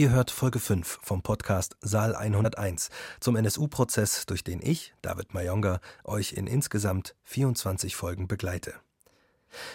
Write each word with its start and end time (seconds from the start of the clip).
Ihr 0.00 0.12
hört 0.12 0.30
Folge 0.30 0.60
5 0.60 1.00
vom 1.02 1.20
Podcast 1.20 1.76
Saal 1.82 2.16
101 2.16 2.88
zum 3.20 3.36
NSU-Prozess, 3.36 4.24
durch 4.24 4.42
den 4.42 4.62
ich, 4.62 4.94
David 5.02 5.34
Mayonga, 5.34 5.78
euch 6.04 6.32
in 6.32 6.46
insgesamt 6.46 7.14
24 7.24 7.96
Folgen 7.96 8.26
begleite. 8.26 8.72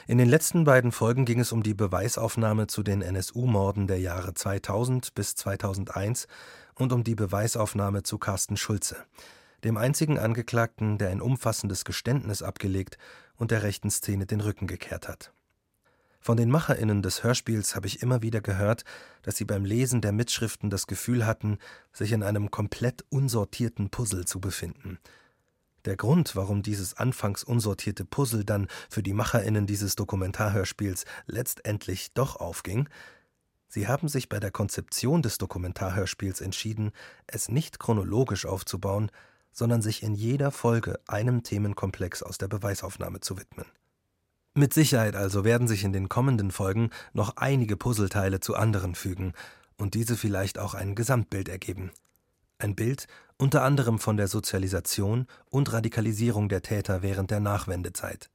In 0.07 0.17
den 0.17 0.27
letzten 0.27 0.63
beiden 0.63 0.91
Folgen 0.91 1.25
ging 1.25 1.39
es 1.39 1.51
um 1.51 1.61
die 1.61 1.75
Beweisaufnahme 1.75 2.65
zu 2.65 2.81
den 2.81 3.03
NSU-Morden 3.03 3.85
der 3.85 3.99
Jahre 3.99 4.33
2000 4.33 5.13
bis 5.13 5.35
2001 5.35 6.28
und 6.73 6.92
um 6.92 7.04
die 7.04 7.14
Beweisaufnahme 7.14 8.02
zu 8.02 8.18
Carsten 8.18 8.57
Schulze, 8.57 8.98
dem 9.64 9.78
einzigen 9.78 10.18
Angeklagten, 10.18 10.98
der 10.98 11.10
ein 11.10 11.21
umfassendes 11.21 11.86
Geständnis 11.86 12.42
abgelegt 12.42 12.98
und 13.36 13.52
der 13.52 13.62
rechten 13.62 13.92
Szene 13.92 14.26
den 14.26 14.42
Rücken 14.42 14.66
gekehrt 14.66 15.07
hat. 15.07 15.34
Von 16.26 16.38
den 16.38 16.50
MacherInnen 16.50 17.04
des 17.04 17.23
Hörspiels 17.23 17.76
habe 17.76 17.86
ich 17.86 18.02
immer 18.02 18.23
wieder 18.23 18.42
gehört, 18.42 18.84
dass 19.21 19.38
sie 19.38 19.46
beim 19.46 19.64
Lesen 19.64 20.02
der 20.02 20.12
Mitschriften 20.12 20.71
das 20.71 20.88
Gefühl 20.88 21.24
hatten, 21.24 21.60
sich 21.94 22.14
in 22.14 22.24
einem 22.24 22.50
komplett 22.50 23.06
unsortierten 23.10 23.92
Puzzle 23.92 24.25
zu 24.25 24.39
befinden. 24.39 24.97
Der 25.86 25.96
Grund, 25.96 26.36
warum 26.36 26.64
dieses 26.64 26.96
anfangs 26.96 27.43
unsortierte 27.43 28.06
Puzzle 28.06 28.43
dann 28.43 28.69
für 28.89 29.04
die 29.04 29.14
MacherInnen 29.14 29.68
dieses 29.68 29.96
Dokumentarhörspiels 29.97 31.06
letztendlich 31.28 32.11
doch 32.16 32.38
aufging, 32.38 32.89
Sie 33.67 33.88
haben 33.88 34.08
sich 34.08 34.28
bei 34.28 34.39
der 34.39 34.50
Konzeption 34.50 35.22
des 35.22 35.38
Dokumentarhörspiels 35.38 36.42
entschieden, 36.42 36.92
es 37.28 37.50
nicht 37.50 37.78
chronologisch 37.78 38.47
aufzubauen, 38.47 39.11
sondern 39.52 39.83
sich 39.83 40.02
in 40.02 40.16
jeder 40.16 40.50
Folge 40.50 41.00
einem 41.05 41.44
Themenkomplex 41.44 42.23
aus 42.23 42.39
der 42.39 42.47
Beweisaufnahme 42.47 43.19
zu 43.19 43.38
widmen. 43.38 43.67
Mit 44.58 44.73
Sicherheit 44.73 45.17
also 45.17 45.44
werden 45.44 45.67
sich 45.67 45.83
in 45.83 45.91
den 45.91 46.08
kommenden 46.08 46.50
Folgen 46.50 46.89
noch 47.11 47.36
einige 47.36 47.75
Puzzleteile 47.75 48.39
zu 48.39 48.55
anderen 48.55 48.95
fügen 48.95 49.33
und 49.75 49.95
diese 49.95 50.16
vielleicht 50.16 50.59
auch 50.59 50.73
ein 50.73 50.95
Gesamtbild 50.95 51.50
ergeben. 51.50 51.91
Ein 52.58 52.73
Bild 52.73 53.08
unter 53.38 53.63
anderem 53.63 53.99
von 53.99 54.15
der 54.15 54.30
Sozialisation 54.30 55.27
und 55.49 55.73
Radikalisierung 55.73 56.47
der 56.47 56.61
Täter 56.61 57.02
während 57.02 57.31
der 57.31 57.41
Nachwendezeit, 57.41 58.30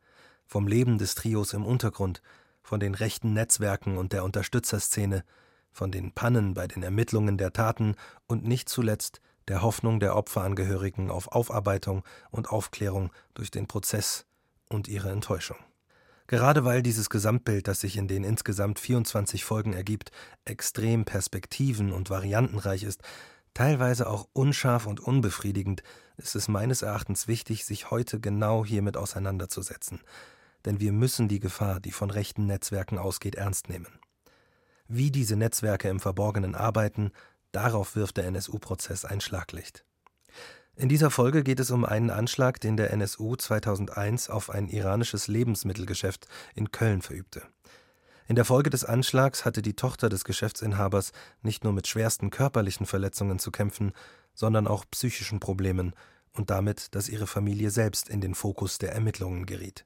vom 0.46 0.68
Leben 0.68 0.98
des 0.98 1.14
Trios 1.14 1.54
im 1.54 1.64
Untergrund, 1.64 2.20
von 2.62 2.80
den 2.80 2.94
rechten 2.94 3.32
Netzwerken 3.32 3.96
und 3.96 4.12
der 4.12 4.22
Unterstützerszene, 4.22 5.24
von 5.72 5.90
den 5.90 6.12
Pannen 6.12 6.52
bei 6.52 6.66
den 6.66 6.82
Ermittlungen 6.82 7.38
der 7.38 7.54
Taten 7.54 7.94
und 8.26 8.44
nicht 8.44 8.68
zuletzt 8.68 9.22
der 9.48 9.62
Hoffnung 9.62 10.00
der 10.00 10.14
Opferangehörigen 10.16 11.10
auf 11.10 11.28
Aufarbeitung 11.28 12.04
und 12.30 12.50
Aufklärung 12.50 13.10
durch 13.32 13.50
den 13.50 13.66
Prozess 13.66 14.26
und 14.68 14.86
ihre 14.86 15.10
Enttäuschung. 15.10 15.56
Gerade 16.30 16.64
weil 16.64 16.80
dieses 16.80 17.10
Gesamtbild, 17.10 17.66
das 17.66 17.80
sich 17.80 17.96
in 17.96 18.06
den 18.06 18.22
insgesamt 18.22 18.78
24 18.78 19.44
Folgen 19.44 19.72
ergibt, 19.72 20.12
extrem 20.44 21.04
perspektiven- 21.04 21.90
und 21.90 22.08
variantenreich 22.08 22.84
ist, 22.84 23.02
teilweise 23.52 24.08
auch 24.08 24.28
unscharf 24.32 24.86
und 24.86 25.00
unbefriedigend, 25.00 25.82
ist 26.18 26.36
es 26.36 26.46
meines 26.46 26.82
Erachtens 26.82 27.26
wichtig, 27.26 27.64
sich 27.64 27.90
heute 27.90 28.20
genau 28.20 28.64
hiermit 28.64 28.96
auseinanderzusetzen. 28.96 30.02
Denn 30.64 30.78
wir 30.78 30.92
müssen 30.92 31.26
die 31.26 31.40
Gefahr, 31.40 31.80
die 31.80 31.90
von 31.90 32.12
rechten 32.12 32.46
Netzwerken 32.46 32.98
ausgeht, 32.98 33.34
ernst 33.34 33.68
nehmen. 33.68 33.98
Wie 34.86 35.10
diese 35.10 35.34
Netzwerke 35.34 35.88
im 35.88 35.98
Verborgenen 35.98 36.54
arbeiten, 36.54 37.10
darauf 37.50 37.96
wirft 37.96 38.18
der 38.18 38.26
NSU-Prozess 38.26 39.04
ein 39.04 39.20
Schlaglicht. 39.20 39.84
In 40.80 40.88
dieser 40.88 41.10
Folge 41.10 41.42
geht 41.42 41.60
es 41.60 41.70
um 41.70 41.84
einen 41.84 42.08
Anschlag, 42.08 42.58
den 42.58 42.78
der 42.78 42.90
NSU 42.90 43.36
2001 43.36 44.30
auf 44.30 44.48
ein 44.48 44.70
iranisches 44.70 45.28
Lebensmittelgeschäft 45.28 46.26
in 46.54 46.72
Köln 46.72 47.02
verübte. 47.02 47.42
In 48.28 48.34
der 48.34 48.46
Folge 48.46 48.70
des 48.70 48.86
Anschlags 48.86 49.44
hatte 49.44 49.60
die 49.60 49.74
Tochter 49.74 50.08
des 50.08 50.24
Geschäftsinhabers 50.24 51.12
nicht 51.42 51.64
nur 51.64 51.74
mit 51.74 51.86
schwersten 51.86 52.30
körperlichen 52.30 52.86
Verletzungen 52.86 53.38
zu 53.38 53.50
kämpfen, 53.50 53.92
sondern 54.32 54.66
auch 54.66 54.86
psychischen 54.90 55.38
Problemen 55.38 55.92
und 56.32 56.48
damit, 56.48 56.94
dass 56.94 57.10
ihre 57.10 57.26
Familie 57.26 57.70
selbst 57.70 58.08
in 58.08 58.22
den 58.22 58.34
Fokus 58.34 58.78
der 58.78 58.94
Ermittlungen 58.94 59.44
geriet. 59.44 59.84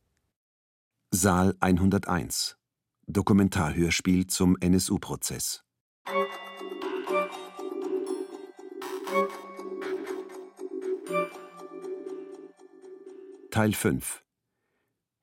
Saal 1.11 1.56
101 1.59 2.56
Dokumentarhörspiel 3.09 4.28
zum 4.28 4.56
NSU-Prozess 4.61 5.65
Teil 13.54 13.72
5 13.72 14.25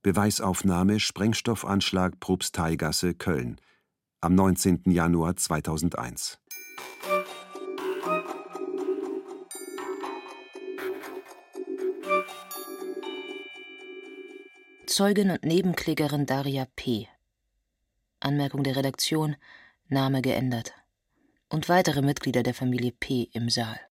Beweisaufnahme 0.03 1.02
Sprengstoffanschlag 1.02 2.18
Propsteigasse, 2.22 3.14
Köln 3.14 3.59
am 4.22 4.36
19. 4.36 4.84
Januar 4.86 5.36
2001 5.36 6.40
Zeugin 14.86 15.31
und 15.31 15.44
Nebenklägerin 15.44 16.25
Daria 16.25 16.66
P. 16.78 17.09
Anmerkung 18.22 18.64
der 18.64 18.78
Redaktion, 18.78 19.36
Name 19.90 20.22
geändert. 20.22 20.74
Und 21.50 21.68
weitere 21.68 22.02
Mitglieder 22.02 22.44
der 22.44 22.53
Familie 22.53 22.94
P. 22.94 23.24
im 23.34 23.50
Saal. 23.50 23.91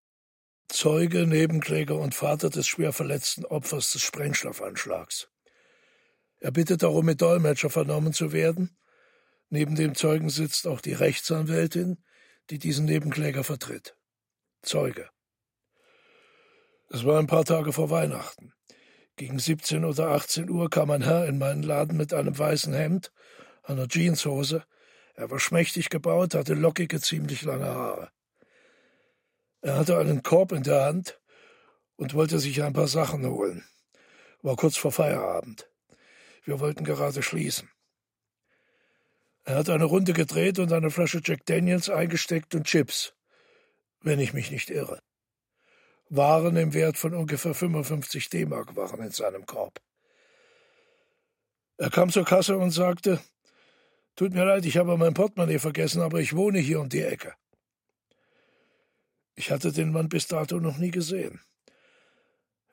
Zeuge, 0.72 1.26
Nebenkläger 1.26 1.96
und 1.96 2.14
Vater 2.14 2.48
des 2.48 2.66
schwer 2.66 2.92
verletzten 2.92 3.44
Opfers 3.44 3.92
des 3.92 4.02
Sprengstoffanschlags. 4.02 5.28
Er 6.38 6.52
bittet 6.52 6.82
darum, 6.82 7.04
mit 7.04 7.20
Dolmetscher 7.20 7.70
vernommen 7.70 8.12
zu 8.12 8.32
werden. 8.32 8.76
Neben 9.48 9.74
dem 9.74 9.94
Zeugen 9.96 10.30
sitzt 10.30 10.68
auch 10.68 10.80
die 10.80 10.92
Rechtsanwältin, 10.92 11.98
die 12.50 12.58
diesen 12.58 12.84
Nebenkläger 12.86 13.42
vertritt. 13.42 13.96
Zeuge. 14.62 15.10
Es 16.88 17.04
war 17.04 17.18
ein 17.18 17.26
paar 17.26 17.44
Tage 17.44 17.72
vor 17.72 17.90
Weihnachten. 17.90 18.52
Gegen 19.16 19.38
17 19.38 19.84
oder 19.84 20.10
18 20.10 20.48
Uhr 20.48 20.70
kam 20.70 20.90
ein 20.92 21.02
Herr 21.02 21.26
in 21.26 21.38
meinen 21.38 21.64
Laden 21.64 21.96
mit 21.96 22.14
einem 22.14 22.38
weißen 22.38 22.72
Hemd, 22.72 23.12
einer 23.64 23.88
Jeanshose. 23.88 24.64
Er 25.14 25.30
war 25.30 25.40
schmächtig 25.40 25.90
gebaut, 25.90 26.34
hatte 26.34 26.54
lockige, 26.54 27.00
ziemlich 27.00 27.42
lange 27.42 27.66
Haare. 27.66 28.10
Er 29.62 29.76
hatte 29.76 29.98
einen 29.98 30.22
Korb 30.22 30.52
in 30.52 30.62
der 30.62 30.84
Hand 30.84 31.20
und 31.96 32.14
wollte 32.14 32.38
sich 32.38 32.62
ein 32.62 32.72
paar 32.72 32.88
Sachen 32.88 33.26
holen. 33.26 33.64
War 34.42 34.56
kurz 34.56 34.76
vor 34.76 34.90
Feierabend. 34.90 35.68
Wir 36.44 36.60
wollten 36.60 36.84
gerade 36.84 37.22
schließen. 37.22 37.70
Er 39.44 39.56
hat 39.56 39.68
eine 39.68 39.84
Runde 39.84 40.12
gedreht 40.12 40.58
und 40.58 40.72
eine 40.72 40.90
Flasche 40.90 41.20
Jack 41.22 41.44
Daniels 41.44 41.90
eingesteckt 41.90 42.54
und 42.54 42.64
Chips, 42.64 43.14
wenn 44.00 44.18
ich 44.18 44.32
mich 44.32 44.50
nicht 44.50 44.70
irre. 44.70 45.00
Waren 46.08 46.56
im 46.56 46.72
Wert 46.72 46.96
von 46.96 47.14
ungefähr 47.14 47.54
55 47.54 48.30
D-Mark 48.30 48.76
waren 48.76 49.02
in 49.02 49.10
seinem 49.10 49.46
Korb. 49.46 49.80
Er 51.76 51.90
kam 51.90 52.10
zur 52.10 52.24
Kasse 52.24 52.58
und 52.58 52.70
sagte, 52.70 53.20
Tut 54.16 54.34
mir 54.34 54.44
leid, 54.44 54.66
ich 54.66 54.76
habe 54.76 54.96
mein 54.96 55.14
Portemonnaie 55.14 55.58
vergessen, 55.58 56.02
aber 56.02 56.20
ich 56.20 56.36
wohne 56.36 56.58
hier 56.58 56.80
um 56.80 56.88
die 56.88 57.02
Ecke. 57.02 57.34
Ich 59.40 59.50
hatte 59.50 59.72
den 59.72 59.90
Mann 59.90 60.10
bis 60.10 60.26
dato 60.26 60.60
noch 60.60 60.76
nie 60.76 60.90
gesehen. 60.90 61.40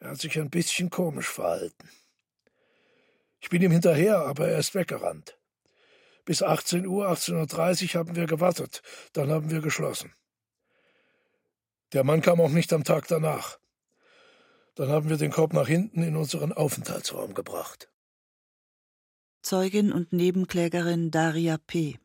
Er 0.01 0.09
hat 0.09 0.19
sich 0.19 0.38
ein 0.38 0.50
bisschen 0.50 0.89
komisch 0.89 1.29
verhalten. 1.29 1.89
Ich 3.39 3.47
bin 3.47 3.61
ihm 3.61 3.72
hinterher, 3.72 4.17
aber 4.25 4.50
er 4.50 4.57
ist 4.57 4.75
weggerannt. 4.75 5.39
Bis 6.25 6.44
18 6.44 6.85
Uhr, 6.85 7.07
18.30 7.07 7.83
Uhr 7.95 8.00
haben 8.00 8.17
wir 8.17 8.25
gewartet, 8.25 8.81
dann 9.13 9.31
haben 9.31 9.50
wir 9.50 9.61
geschlossen. 9.61 10.13
Der 11.94 12.03
Mann 12.03 12.19
kam 12.19 12.41
auch 12.41 12.50
nicht 12.50 12.73
am 12.73 12.83
Tag 12.83 13.07
danach. 13.07 13.59
Dann 14.75 14.89
haben 14.89 15.07
wir 15.07 15.16
den 15.16 15.31
Korb 15.31 15.53
nach 15.53 15.69
hinten 15.69 16.03
in 16.03 16.17
unseren 16.17 16.51
Aufenthaltsraum 16.51 17.33
gebracht. 17.33 17.89
Zeugin 19.41 19.94
und 19.94 20.11
Nebenklägerin 20.11 21.11
Daria 21.11 21.59
P. 21.59 21.97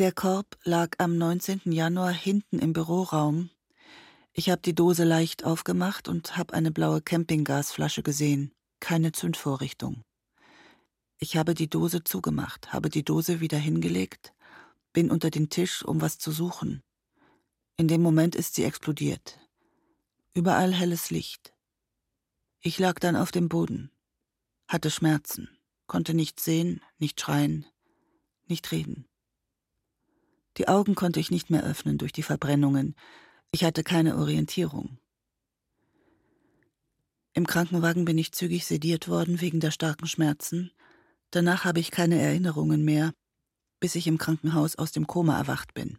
Der 0.00 0.10
Korb 0.10 0.58
lag 0.64 0.96
am 0.98 1.16
19. 1.18 1.70
Januar 1.70 2.10
hinten 2.10 2.58
im 2.58 2.72
Büroraum. 2.72 3.50
Ich 4.32 4.50
habe 4.50 4.60
die 4.60 4.74
Dose 4.74 5.04
leicht 5.04 5.44
aufgemacht 5.44 6.08
und 6.08 6.36
habe 6.36 6.52
eine 6.52 6.72
blaue 6.72 7.00
Campinggasflasche 7.00 8.02
gesehen, 8.02 8.50
keine 8.80 9.12
Zündvorrichtung. 9.12 10.02
Ich 11.18 11.36
habe 11.36 11.54
die 11.54 11.70
Dose 11.70 12.02
zugemacht, 12.02 12.72
habe 12.72 12.90
die 12.90 13.04
Dose 13.04 13.38
wieder 13.38 13.56
hingelegt, 13.56 14.34
bin 14.92 15.12
unter 15.12 15.30
den 15.30 15.48
Tisch, 15.48 15.84
um 15.84 16.00
was 16.00 16.18
zu 16.18 16.32
suchen. 16.32 16.82
In 17.76 17.86
dem 17.86 18.02
Moment 18.02 18.34
ist 18.34 18.56
sie 18.56 18.64
explodiert. 18.64 19.38
Überall 20.32 20.74
helles 20.74 21.10
Licht. 21.10 21.54
Ich 22.58 22.80
lag 22.80 22.98
dann 22.98 23.14
auf 23.14 23.30
dem 23.30 23.48
Boden, 23.48 23.92
hatte 24.66 24.90
Schmerzen, 24.90 25.56
konnte 25.86 26.14
nicht 26.14 26.40
sehen, 26.40 26.80
nicht 26.98 27.20
schreien, 27.20 27.64
nicht 28.48 28.72
reden. 28.72 29.06
Die 30.56 30.68
Augen 30.68 30.94
konnte 30.94 31.20
ich 31.20 31.30
nicht 31.30 31.50
mehr 31.50 31.64
öffnen 31.64 31.98
durch 31.98 32.12
die 32.12 32.22
Verbrennungen. 32.22 32.94
Ich 33.50 33.64
hatte 33.64 33.82
keine 33.82 34.16
Orientierung. 34.16 34.98
Im 37.32 37.46
Krankenwagen 37.46 38.04
bin 38.04 38.16
ich 38.16 38.32
zügig 38.32 38.64
sediert 38.64 39.08
worden 39.08 39.40
wegen 39.40 39.58
der 39.58 39.72
starken 39.72 40.06
Schmerzen. 40.06 40.70
Danach 41.30 41.64
habe 41.64 41.80
ich 41.80 41.90
keine 41.90 42.20
Erinnerungen 42.20 42.84
mehr, 42.84 43.12
bis 43.80 43.96
ich 43.96 44.06
im 44.06 44.18
Krankenhaus 44.18 44.76
aus 44.76 44.92
dem 44.92 45.08
Koma 45.08 45.36
erwacht 45.36 45.74
bin. 45.74 45.98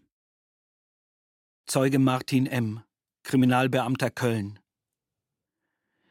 Zeuge 1.65 1.99
Martin 1.99 2.45
M., 2.45 2.81
Kriminalbeamter 3.23 4.11
Köln. 4.11 4.59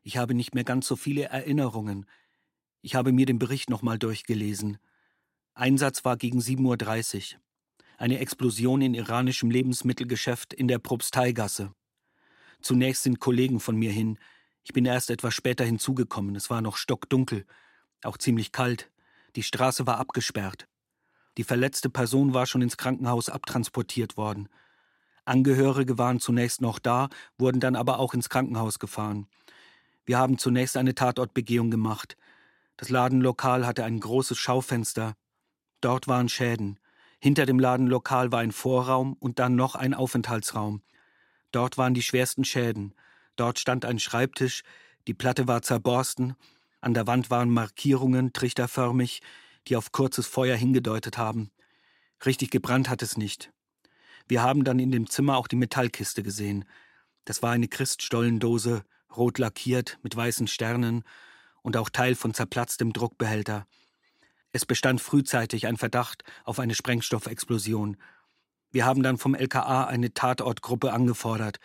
Ich 0.02 0.18
habe 0.18 0.34
nicht 0.34 0.54
mehr 0.54 0.64
ganz 0.64 0.86
so 0.86 0.96
viele 0.96 1.24
Erinnerungen. 1.24 2.04
Ich 2.82 2.94
habe 2.94 3.12
mir 3.12 3.24
den 3.24 3.38
Bericht 3.38 3.70
nochmal 3.70 3.98
durchgelesen. 3.98 4.76
Einsatz 5.54 6.04
war 6.04 6.18
gegen 6.18 6.40
7.30 6.40 7.36
Uhr. 7.36 7.40
Eine 7.96 8.18
Explosion 8.18 8.82
in 8.82 8.94
iranischem 8.94 9.50
Lebensmittelgeschäft 9.50 10.52
in 10.52 10.68
der 10.68 10.78
Propsteigasse. 10.78 11.72
Zunächst 12.60 13.02
sind 13.02 13.20
Kollegen 13.20 13.60
von 13.60 13.76
mir 13.76 13.92
hin. 13.92 14.18
Ich 14.64 14.72
bin 14.72 14.84
erst 14.84 15.10
etwas 15.10 15.34
später 15.34 15.64
hinzugekommen. 15.64 16.34
Es 16.34 16.50
war 16.50 16.60
noch 16.60 16.76
stockdunkel, 16.76 17.44
auch 18.02 18.16
ziemlich 18.16 18.52
kalt. 18.52 18.90
Die 19.36 19.42
Straße 19.42 19.86
war 19.86 19.98
abgesperrt. 19.98 20.66
Die 21.36 21.44
verletzte 21.44 21.90
Person 21.90 22.34
war 22.34 22.46
schon 22.46 22.62
ins 22.62 22.76
Krankenhaus 22.76 23.28
abtransportiert 23.28 24.16
worden. 24.16 24.48
Angehörige 25.24 25.98
waren 25.98 26.20
zunächst 26.20 26.60
noch 26.60 26.78
da, 26.78 27.08
wurden 27.38 27.60
dann 27.60 27.76
aber 27.76 27.98
auch 27.98 28.14
ins 28.14 28.28
Krankenhaus 28.28 28.78
gefahren. 28.78 29.26
Wir 30.04 30.18
haben 30.18 30.38
zunächst 30.38 30.76
eine 30.76 30.94
Tatortbegehung 30.94 31.70
gemacht. 31.70 32.16
Das 32.76 32.90
Ladenlokal 32.90 33.66
hatte 33.66 33.84
ein 33.84 34.00
großes 34.00 34.38
Schaufenster. 34.38 35.16
Dort 35.80 36.08
waren 36.08 36.28
Schäden. 36.28 36.78
Hinter 37.24 37.46
dem 37.46 37.58
Ladenlokal 37.58 38.32
war 38.32 38.40
ein 38.40 38.52
Vorraum 38.52 39.14
und 39.14 39.38
dann 39.38 39.56
noch 39.56 39.76
ein 39.76 39.94
Aufenthaltsraum. 39.94 40.82
Dort 41.52 41.78
waren 41.78 41.94
die 41.94 42.02
schwersten 42.02 42.44
Schäden. 42.44 42.92
Dort 43.34 43.58
stand 43.58 43.86
ein 43.86 43.98
Schreibtisch, 43.98 44.62
die 45.06 45.14
Platte 45.14 45.48
war 45.48 45.62
zerborsten, 45.62 46.36
an 46.82 46.92
der 46.92 47.06
Wand 47.06 47.30
waren 47.30 47.48
Markierungen, 47.48 48.34
trichterförmig, 48.34 49.22
die 49.68 49.76
auf 49.76 49.90
kurzes 49.90 50.26
Feuer 50.26 50.54
hingedeutet 50.54 51.16
haben. 51.16 51.50
Richtig 52.26 52.50
gebrannt 52.50 52.90
hat 52.90 53.00
es 53.00 53.16
nicht. 53.16 53.50
Wir 54.28 54.42
haben 54.42 54.62
dann 54.62 54.78
in 54.78 54.92
dem 54.92 55.08
Zimmer 55.08 55.38
auch 55.38 55.48
die 55.48 55.56
Metallkiste 55.56 56.22
gesehen. 56.22 56.66
Das 57.24 57.42
war 57.42 57.52
eine 57.52 57.68
Christstollendose, 57.68 58.84
rot 59.16 59.38
lackiert, 59.38 59.98
mit 60.02 60.14
weißen 60.14 60.46
Sternen 60.46 61.04
und 61.62 61.78
auch 61.78 61.88
Teil 61.88 62.16
von 62.16 62.34
zerplatztem 62.34 62.92
Druckbehälter. 62.92 63.66
Es 64.54 64.64
bestand 64.64 65.00
frühzeitig 65.00 65.66
ein 65.66 65.76
Verdacht 65.76 66.22
auf 66.44 66.60
eine 66.60 66.76
Sprengstoffexplosion. 66.76 67.96
Wir 68.70 68.86
haben 68.86 69.02
dann 69.02 69.18
vom 69.18 69.34
LKA 69.34 69.86
eine 69.86 70.14
Tatortgruppe 70.14 70.92
angefordert. 70.92 71.58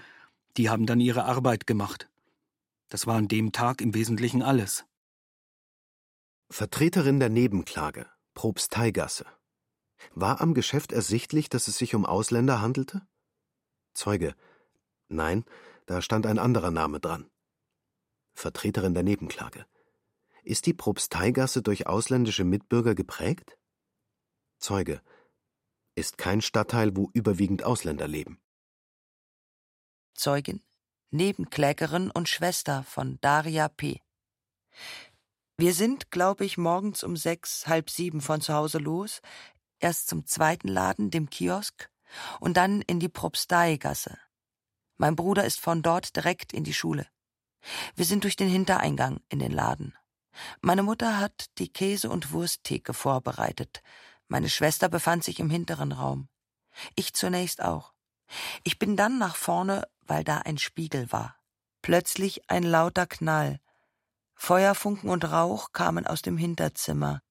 Die 0.57 0.71
haben 0.71 0.87
dann 0.87 0.99
ihre 0.99 1.25
Arbeit 1.25 1.67
gemacht. 1.67 2.09
Das 2.89 3.05
war 3.05 3.15
an 3.15 3.27
dem 3.27 3.51
Tag 3.51 3.81
im 3.81 3.93
Wesentlichen 3.93 4.41
alles. 4.41 4.85
Vertreterin 6.49 7.19
der 7.19 7.29
Nebenklage, 7.29 8.07
Propsteigasse. 8.33 9.27
War 10.15 10.41
am 10.41 10.55
Geschäft 10.55 10.91
ersichtlich, 10.91 11.47
dass 11.47 11.67
es 11.67 11.77
sich 11.77 11.93
um 11.93 12.07
Ausländer 12.07 12.59
handelte? 12.59 13.03
Zeuge. 13.93 14.33
Nein, 15.09 15.45
da 15.85 16.01
stand 16.01 16.25
ein 16.25 16.39
anderer 16.39 16.71
Name 16.71 16.99
dran. 16.99 17.29
Vertreterin 18.33 18.95
der 18.95 19.03
Nebenklage. 19.03 19.67
Ist 20.49 20.65
die 20.65 20.73
Propsteigasse 20.73 21.61
durch 21.61 21.85
ausländische 21.85 22.43
Mitbürger 22.43 22.95
geprägt? 22.95 23.59
Zeuge. 24.57 24.99
Ist 25.93 26.17
kein 26.17 26.41
Stadtteil, 26.41 26.97
wo 26.97 27.11
überwiegend 27.13 27.61
Ausländer 27.63 28.07
leben. 28.07 28.41
Zeugin, 30.15 30.63
Nebenklägerin 31.11 32.09
und 32.09 32.27
Schwester 32.27 32.81
von 32.81 33.19
Daria 33.21 33.69
P. 33.69 34.01
Wir 35.57 35.75
sind, 35.75 36.09
glaube 36.09 36.45
ich, 36.45 36.57
morgens 36.57 37.03
um 37.03 37.15
sechs, 37.15 37.67
halb 37.67 37.91
sieben 37.91 38.19
von 38.19 38.41
zu 38.41 38.55
Hause 38.55 38.79
los, 38.79 39.21
erst 39.77 40.07
zum 40.07 40.25
zweiten 40.25 40.67
Laden, 40.67 41.11
dem 41.11 41.29
Kiosk, 41.29 41.91
und 42.39 42.57
dann 42.57 42.81
in 42.81 42.99
die 42.99 43.07
Propsteigasse. 43.07 44.17
Mein 44.97 45.15
Bruder 45.15 45.45
ist 45.45 45.59
von 45.59 45.83
dort 45.83 46.15
direkt 46.15 46.53
in 46.53 46.63
die 46.63 46.73
Schule. 46.73 47.05
Wir 47.93 48.05
sind 48.05 48.23
durch 48.23 48.35
den 48.35 48.49
Hintereingang 48.49 49.21
in 49.29 49.37
den 49.37 49.51
Laden. 49.51 49.93
Meine 50.61 50.83
Mutter 50.83 51.17
hat 51.19 51.45
die 51.57 51.71
Käse- 51.71 52.09
und 52.09 52.31
Wursttheke 52.31 52.93
vorbereitet. 52.93 53.81
Meine 54.27 54.49
Schwester 54.49 54.89
befand 54.89 55.23
sich 55.23 55.39
im 55.39 55.49
hinteren 55.49 55.91
Raum. 55.91 56.29
Ich 56.95 57.13
zunächst 57.13 57.61
auch. 57.61 57.93
Ich 58.63 58.77
bin 58.77 58.95
dann 58.95 59.17
nach 59.17 59.35
vorne, 59.35 59.87
weil 60.01 60.23
da 60.23 60.39
ein 60.39 60.57
Spiegel 60.57 61.11
war. 61.11 61.35
Plötzlich 61.81 62.49
ein 62.49 62.63
lauter 62.63 63.07
Knall. 63.07 63.59
Feuerfunken 64.35 65.09
und 65.09 65.25
Rauch 65.25 65.71
kamen 65.71 66.05
aus 66.05 66.21
dem 66.21 66.37
Hinterzimmer. 66.37 67.21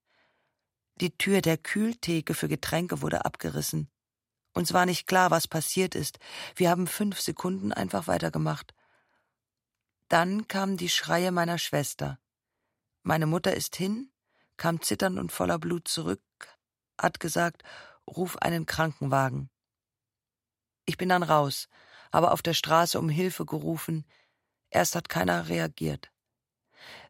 Die 0.97 1.17
Tür 1.17 1.41
der 1.41 1.57
Kühltheke 1.57 2.35
für 2.35 2.49
Getränke 2.49 3.03
wurde 3.03 3.25
abgerissen. 3.25 3.91
Uns 4.53 4.73
war 4.73 4.87
nicht 4.87 5.07
klar, 5.07 5.31
was 5.31 5.47
passiert 5.47 5.95
ist. 5.95 6.19
Wir 6.57 6.71
haben 6.71 6.89
fünf 6.89 7.21
Sekunden 7.21 7.73
einfach 7.73 8.09
weitergemacht. 8.09 8.75
Dann 10.09 10.49
kamen 10.49 10.77
die 10.77 10.89
Schreie 10.89 11.31
meiner 11.31 11.59
Schwester. 11.59 12.19
Meine 13.09 13.25
Mutter 13.25 13.57
ist 13.57 13.75
hin, 13.75 14.13
kam 14.59 14.83
zitternd 14.83 15.19
und 15.19 15.33
voller 15.33 15.59
Blut 15.59 15.89
zurück, 15.89 16.21
hat 17.01 17.21
gesagt, 17.21 17.63
ruf 18.07 18.37
einen 18.37 18.67
Krankenwagen. 18.67 19.49
Ich 20.85 20.99
bin 20.99 21.09
dann 21.09 21.23
raus, 21.23 21.71
habe 22.13 22.33
auf 22.33 22.43
der 22.43 22.53
Straße 22.53 22.99
um 22.99 23.09
Hilfe 23.09 23.47
gerufen. 23.47 24.05
Erst 24.69 24.95
hat 24.95 25.09
keiner 25.09 25.49
reagiert. 25.49 26.13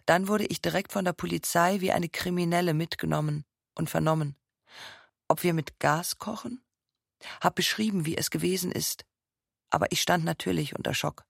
Dann 0.07 0.29
wurde 0.29 0.47
ich 0.47 0.63
direkt 0.63 0.93
von 0.93 1.05
der 1.05 1.15
Polizei 1.15 1.81
wie 1.81 1.91
eine 1.91 2.09
Kriminelle 2.09 2.75
mitgenommen 2.75 3.45
und 3.75 3.91
vernommen. 3.91 4.37
Ob 5.27 5.43
wir 5.43 5.53
mit 5.53 5.81
Gas 5.81 6.19
kochen? 6.19 6.63
Hab 7.41 7.57
beschrieben, 7.57 8.07
wie 8.07 8.17
es 8.17 8.31
gewesen 8.31 8.71
ist. 8.71 9.05
Aber 9.69 9.91
ich 9.91 10.01
stand 10.01 10.25
natürlich 10.25 10.77
unter 10.77 10.95
Schock. 10.95 11.27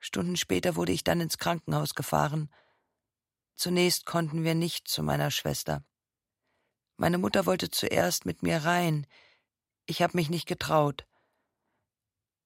Stunden 0.00 0.38
später 0.38 0.74
wurde 0.74 0.92
ich 0.92 1.04
dann 1.04 1.20
ins 1.20 1.36
Krankenhaus 1.36 1.94
gefahren. 1.94 2.48
Zunächst 3.56 4.06
konnten 4.06 4.44
wir 4.44 4.54
nicht 4.54 4.86
zu 4.86 5.02
meiner 5.02 5.30
Schwester. 5.30 5.82
Meine 6.96 7.18
Mutter 7.18 7.46
wollte 7.46 7.70
zuerst 7.70 8.26
mit 8.26 8.42
mir 8.42 8.58
rein. 8.64 9.06
Ich 9.86 10.02
habe 10.02 10.16
mich 10.16 10.30
nicht 10.30 10.46
getraut. 10.46 11.06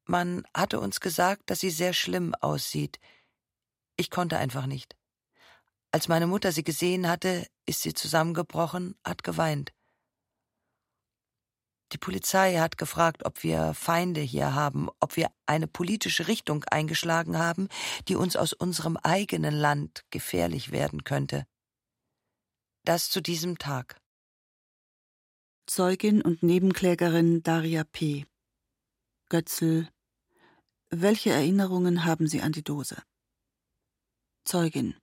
Man 0.05 0.45
hatte 0.55 0.81
uns 0.81 1.01
gesagt, 1.01 1.51
dass 1.51 1.61
sie 1.61 1.71
sehr 1.71 1.93
schlimm 1.93 2.35
aussieht. 2.35 2.99
Ich 3.97 4.11
konnte 4.11 4.39
einfach 4.39 4.67
nicht. 4.67 4.97
Als 5.93 6.09
meine 6.09 6.27
Mutter 6.27 6.53
sie 6.53 6.65
gesehen 6.65 7.09
hatte, 7.09 7.47
ist 7.67 7.83
sie 7.83 7.93
zusammengebrochen, 7.93 8.97
hat 9.05 9.25
geweint. 9.25 9.73
Die 11.93 11.99
Polizei 11.99 12.57
hat 12.59 12.79
gefragt, 12.79 13.25
ob 13.25 13.43
wir 13.43 13.75
Feinde 13.75 14.21
hier 14.21 14.55
haben, 14.55 14.89
ob 15.01 15.17
wir 15.17 15.31
eine 15.47 15.67
politische 15.67 16.29
Richtung 16.29 16.64
eingeschlagen 16.64 17.38
haben, 17.38 17.69
die 18.07 18.14
uns 18.14 18.37
aus 18.37 18.53
unserem 18.53 18.97
eigenen 18.97 19.55
Land 19.55 20.05
gefährlich 20.11 20.71
werden 20.71 21.03
könnte. 21.03 21.47
Das 22.85 23.11
zu 23.11 23.21
diesem 23.21 23.59
Tag. 23.59 24.00
Zeugin 25.67 26.23
und 26.23 26.43
Nebenklägerin 26.43 27.43
Daria 27.43 27.85
P. 27.85 28.26
Götzl. 29.29 29.88
Welche 30.91 31.31
Erinnerungen 31.31 32.05
haben 32.05 32.26
Sie 32.26 32.41
an 32.41 32.53
die 32.53 32.64
Dose? 32.64 33.03
Zeugin. 34.45 34.97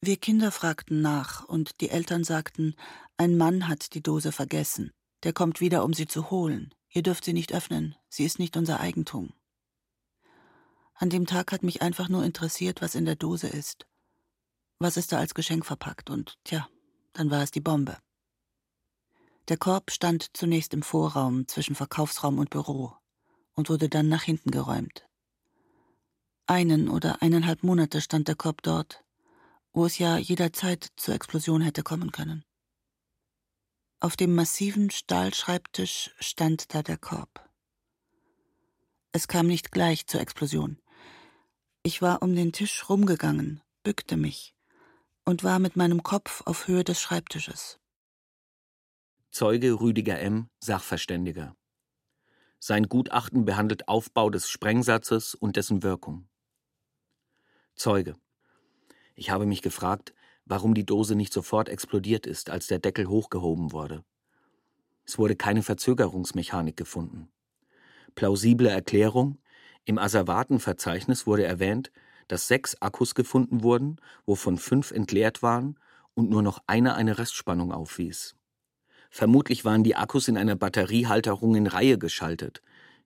Wir 0.00 0.16
Kinder 0.16 0.50
fragten 0.50 1.00
nach, 1.00 1.44
und 1.44 1.80
die 1.80 1.90
Eltern 1.90 2.24
sagten, 2.24 2.74
ein 3.16 3.36
Mann 3.36 3.68
hat 3.68 3.94
die 3.94 4.02
Dose 4.02 4.32
vergessen. 4.32 4.92
Der 5.22 5.32
kommt 5.32 5.60
wieder, 5.60 5.84
um 5.84 5.94
sie 5.94 6.06
zu 6.06 6.30
holen. 6.30 6.74
Ihr 6.90 7.02
dürft 7.02 7.24
sie 7.24 7.32
nicht 7.32 7.54
öffnen, 7.54 7.96
sie 8.08 8.24
ist 8.24 8.38
nicht 8.38 8.56
unser 8.56 8.80
Eigentum. 8.80 9.32
An 10.94 11.10
dem 11.10 11.26
Tag 11.26 11.52
hat 11.52 11.62
mich 11.62 11.80
einfach 11.80 12.08
nur 12.08 12.24
interessiert, 12.24 12.82
was 12.82 12.94
in 12.94 13.04
der 13.04 13.16
Dose 13.16 13.48
ist. 13.48 13.86
Was 14.78 14.96
ist 14.96 15.12
da 15.12 15.18
als 15.18 15.34
Geschenk 15.34 15.64
verpackt? 15.64 16.10
Und 16.10 16.38
tja, 16.44 16.68
dann 17.12 17.30
war 17.30 17.42
es 17.42 17.50
die 17.50 17.60
Bombe. 17.60 17.98
Der 19.48 19.56
Korb 19.56 19.90
stand 19.90 20.36
zunächst 20.36 20.74
im 20.74 20.82
Vorraum 20.82 21.48
zwischen 21.48 21.74
Verkaufsraum 21.74 22.38
und 22.38 22.50
Büro 22.50 22.96
und 23.54 23.68
wurde 23.70 23.88
dann 23.88 24.08
nach 24.08 24.22
hinten 24.22 24.50
geräumt. 24.50 25.06
Einen 26.46 26.88
oder 26.88 27.22
eineinhalb 27.22 27.62
Monate 27.62 28.00
stand 28.00 28.28
der 28.28 28.36
Korb 28.36 28.62
dort, 28.62 29.04
wo 29.72 29.86
es 29.86 29.98
ja 29.98 30.18
jederzeit 30.18 30.92
zur 30.96 31.14
Explosion 31.14 31.62
hätte 31.62 31.82
kommen 31.82 32.12
können. 32.12 32.44
Auf 34.02 34.16
dem 34.16 34.34
massiven 34.34 34.90
Stahlschreibtisch 34.90 36.10
stand 36.18 36.74
da 36.74 36.82
der 36.82 36.96
Korb. 36.96 37.48
Es 39.12 39.28
kam 39.28 39.46
nicht 39.46 39.70
gleich 39.70 40.08
zur 40.08 40.20
Explosion. 40.20 40.80
Ich 41.84 42.02
war 42.02 42.20
um 42.20 42.34
den 42.34 42.50
Tisch 42.50 42.88
rumgegangen, 42.88 43.60
bückte 43.84 44.16
mich 44.16 44.56
und 45.24 45.44
war 45.44 45.60
mit 45.60 45.76
meinem 45.76 46.02
Kopf 46.02 46.42
auf 46.46 46.66
Höhe 46.66 46.82
des 46.82 47.00
Schreibtisches. 47.00 47.78
Zeuge 49.30 49.80
Rüdiger 49.80 50.18
M., 50.18 50.48
Sachverständiger. 50.58 51.54
Sein 52.58 52.88
Gutachten 52.88 53.44
behandelt 53.44 53.86
Aufbau 53.86 54.30
des 54.30 54.48
Sprengsatzes 54.48 55.36
und 55.36 55.54
dessen 55.54 55.84
Wirkung. 55.84 56.28
Zeuge 57.76 58.16
ich 59.14 59.30
habe 59.30 59.46
mich 59.46 59.62
gefragt, 59.62 60.14
warum 60.44 60.74
die 60.74 60.86
Dose 60.86 61.14
nicht 61.14 61.32
sofort 61.32 61.68
explodiert 61.68 62.26
ist, 62.26 62.50
als 62.50 62.66
der 62.66 62.78
Deckel 62.78 63.06
hochgehoben 63.06 63.72
wurde. 63.72 64.04
Es 65.04 65.18
wurde 65.18 65.36
keine 65.36 65.62
Verzögerungsmechanik 65.62 66.76
gefunden. 66.76 67.28
Plausible 68.14 68.68
Erklärung: 68.68 69.38
Im 69.84 69.98
Asservatenverzeichnis 69.98 71.26
wurde 71.26 71.44
erwähnt, 71.44 71.90
dass 72.28 72.48
sechs 72.48 72.80
Akkus 72.80 73.14
gefunden 73.14 73.62
wurden, 73.62 73.96
wovon 74.26 74.58
fünf 74.58 74.90
entleert 74.90 75.42
waren 75.42 75.78
und 76.14 76.30
nur 76.30 76.42
noch 76.42 76.62
einer 76.66 76.94
eine 76.94 77.18
Restspannung 77.18 77.72
aufwies. 77.72 78.36
Vermutlich 79.10 79.64
waren 79.64 79.84
die 79.84 79.96
Akkus 79.96 80.28
in 80.28 80.38
einer 80.38 80.56
Batteriehalterung 80.56 81.54
in 81.54 81.66
Reihe 81.66 81.98
geschaltet. 81.98 82.62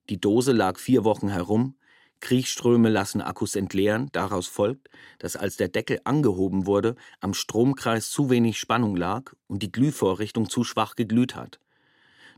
Die 0.08 0.20
Dose 0.20 0.52
lag 0.52 0.78
vier 0.78 1.02
Wochen 1.02 1.28
herum, 1.28 1.74
Kriechströme 2.20 2.88
lassen 2.88 3.20
Akkus 3.20 3.56
entleeren, 3.56 4.08
daraus 4.12 4.46
folgt, 4.46 4.88
dass 5.18 5.36
als 5.36 5.56
der 5.56 5.68
Deckel 5.68 6.00
angehoben 6.04 6.66
wurde, 6.66 6.96
am 7.20 7.34
Stromkreis 7.34 8.10
zu 8.10 8.30
wenig 8.30 8.58
Spannung 8.58 8.96
lag 8.96 9.32
und 9.46 9.62
die 9.62 9.70
Glühvorrichtung 9.70 10.48
zu 10.48 10.64
schwach 10.64 10.96
geglüht 10.96 11.36
hat. 11.36 11.60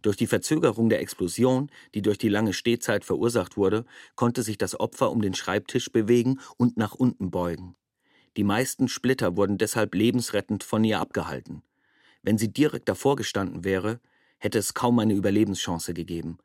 Durch 0.03 0.17
die 0.17 0.27
Verzögerung 0.27 0.89
der 0.89 1.01
Explosion, 1.01 1.71
die 1.95 2.03
durch 2.03 2.19
die 2.19 2.29
lange 2.29 2.53
Stehzeit 2.53 3.05
verursacht 3.05 3.57
wurde, 3.57 3.85
konnte 4.15 4.43
sich 4.43 4.59
das 4.59 4.79
Opfer 4.79 5.11
um 5.11 5.23
den 5.23 5.35
Schreibtisch 5.35 5.91
bewegen 5.91 6.41
und 6.57 6.77
nach 6.77 6.95
unten 6.95 7.31
beugen. 7.31 7.75
Die 8.37 8.45
meisten 8.45 8.89
Splitter 8.89 9.37
wurden 9.37 9.59
deshalb 9.59 9.95
lebensrettend 9.95 10.63
von 10.63 10.85
ihr 10.85 11.01
abgehalten. 11.01 11.63
Wenn 12.23 12.39
sie 12.39 12.53
direkt 12.53 12.89
davor 12.89 13.17
gestanden 13.17 13.65
wäre, 13.65 14.01
hätte 14.39 14.59
es 14.59 14.75
kaum 14.75 14.99
eine 15.01 15.15
Überlebenschance 15.15 15.95
gegeben. 15.95 16.39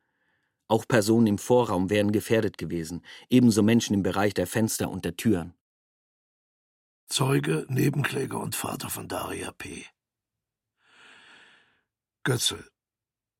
Auch 0.74 0.88
Personen 0.88 1.27
im 1.27 1.38
Vorraum 1.38 1.92
wären 1.92 2.12
gefährdet 2.12 2.58
gewesen, 2.58 3.06
ebenso 3.30 3.62
Menschen 3.62 3.94
im 3.94 4.01
Bereich 4.01 4.34
der 4.34 4.48
Fenster 4.48 4.89
und 4.89 5.06
der 5.06 5.15
Türen. 5.15 5.53
Zeuge, 7.06 7.68
Nebenkläger 7.70 8.39
und 8.39 8.56
Vater 8.56 8.89
von 8.89 9.08
Daria 9.08 9.51
P. 9.51 9.86
Götzel, 12.24 12.68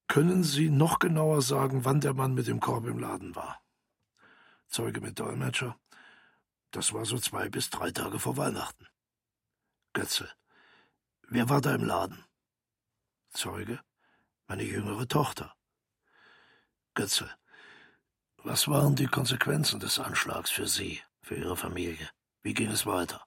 können 0.08 0.44
Sie 0.44 0.70
noch 0.70 1.00
genauer 1.00 1.42
sagen, 1.42 1.86
wann 1.86 2.02
der 2.02 2.14
Mann 2.14 2.36
mit 2.36 2.46
dem 2.46 2.60
Korb 2.60 2.86
im 2.86 3.00
Laden 3.00 3.36
war? 3.36 3.64
Zeuge 4.68 5.02
mit 5.02 5.18
Dolmetscher. 5.18 5.76
Das 6.70 6.94
war 6.94 7.04
so 7.04 7.18
zwei 7.18 7.50
bis 7.50 7.72
drei 7.72 7.90
Tage 7.90 8.20
vor 8.20 8.38
Weihnachten. 8.38 8.86
Götzel. 9.94 10.30
Wer 11.30 11.50
war 11.50 11.62
da 11.62 11.74
im 11.74 11.84
Laden? 11.84 12.24
Zeuge. 13.32 13.80
Meine 14.46 14.66
jüngere 14.66 15.08
Tochter. 15.08 15.56
Götzel. 16.96 17.30
Was 18.38 18.68
waren 18.68 18.96
die 18.96 19.08
Konsequenzen 19.08 19.80
des 19.80 19.98
Anschlags 20.00 20.52
für 20.52 20.68
Sie, 20.68 21.02
für 21.22 21.36
Ihre 21.36 21.58
Familie? 21.58 22.10
Wie 22.44 22.54
ging 22.54 22.70
es 22.70 22.86
weiter? 22.86 23.26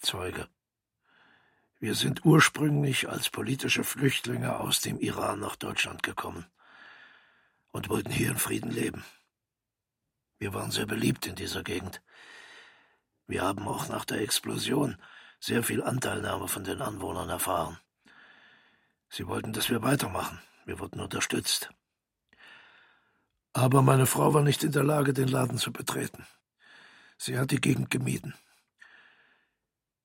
Zeuge. 0.00 0.48
Wir 1.78 1.94
sind 1.94 2.24
ursprünglich 2.24 3.08
als 3.08 3.30
politische 3.30 3.84
Flüchtlinge 3.84 4.58
aus 4.58 4.80
dem 4.80 4.98
Iran 4.98 5.40
nach 5.40 5.56
Deutschland 5.56 6.02
gekommen 6.02 6.46
und 7.68 7.90
wollten 7.90 8.10
hier 8.10 8.30
in 8.30 8.38
Frieden 8.38 8.70
leben. 8.70 9.04
Wir 10.38 10.52
waren 10.52 10.70
sehr 10.70 10.86
beliebt 10.86 11.26
in 11.26 11.36
dieser 11.36 11.62
Gegend. 11.62 12.02
Wir 13.26 13.42
haben 13.42 13.68
auch 13.68 13.88
nach 13.88 14.04
der 14.04 14.20
Explosion 14.20 14.96
sehr 15.38 15.62
viel 15.62 15.82
Anteilnahme 15.82 16.48
von 16.48 16.64
den 16.64 16.80
Anwohnern 16.80 17.28
erfahren. 17.28 17.78
Sie 19.10 19.26
wollten, 19.28 19.52
dass 19.52 19.70
wir 19.70 19.82
weitermachen. 19.82 20.40
Wir 20.64 20.80
wurden 20.80 21.00
unterstützt. 21.00 21.70
Aber 23.56 23.80
meine 23.80 24.04
Frau 24.04 24.34
war 24.34 24.42
nicht 24.42 24.64
in 24.64 24.72
der 24.72 24.84
Lage, 24.84 25.14
den 25.14 25.28
Laden 25.28 25.56
zu 25.56 25.72
betreten. 25.72 26.26
Sie 27.16 27.38
hat 27.38 27.52
die 27.52 27.60
Gegend 27.60 27.90
gemieden. 27.90 28.34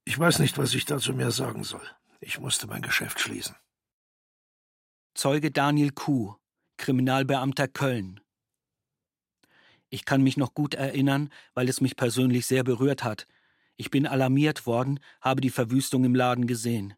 Ich 0.05 0.17
weiß 0.17 0.39
nicht, 0.39 0.57
was 0.57 0.73
ich 0.73 0.85
dazu 0.85 1.13
mehr 1.13 1.31
sagen 1.31 1.65
soll. 1.65 1.85
Ich 2.21 2.39
musste 2.39 2.65
mein 2.65 2.81
Geschäft 2.81 3.19
schließen. 3.19 3.57
Zeuge 5.15 5.51
Daniel 5.51 5.91
Kuh, 5.91 6.35
Kriminalbeamter 6.77 7.67
Köln. 7.67 8.21
Ich 9.89 10.05
kann 10.05 10.23
mich 10.23 10.37
noch 10.37 10.53
gut 10.53 10.73
erinnern, 10.73 11.29
weil 11.53 11.67
es 11.67 11.81
mich 11.81 11.97
persönlich 11.97 12.45
sehr 12.45 12.63
berührt 12.63 13.03
hat. 13.03 13.27
Ich 13.75 13.91
bin 13.91 14.07
alarmiert 14.07 14.65
worden, 14.65 15.01
habe 15.19 15.41
die 15.41 15.49
Verwüstung 15.49 16.05
im 16.05 16.15
Laden 16.15 16.47
gesehen. 16.47 16.93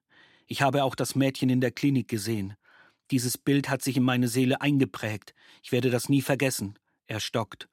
Ich 0.46 0.62
habe 0.62 0.84
auch 0.84 0.94
das 0.94 1.16
Mädchen 1.16 1.50
in 1.50 1.62
der 1.62 1.72
Klinik 1.72 2.08
gesehen. 2.08 2.56
Dieses 3.12 3.38
Bild 3.38 3.70
hat 3.70 3.82
sich 3.82 3.98
in 3.98 4.04
meine 4.04 4.28
Seele 4.28 4.62
eingeprägt. 4.62 5.34
Ich 5.62 5.72
werde 5.72 5.90
das 5.90 6.10
nie 6.10 6.22
vergessen. 6.22 6.78
Er 7.08 7.20
stockt. 7.20 7.68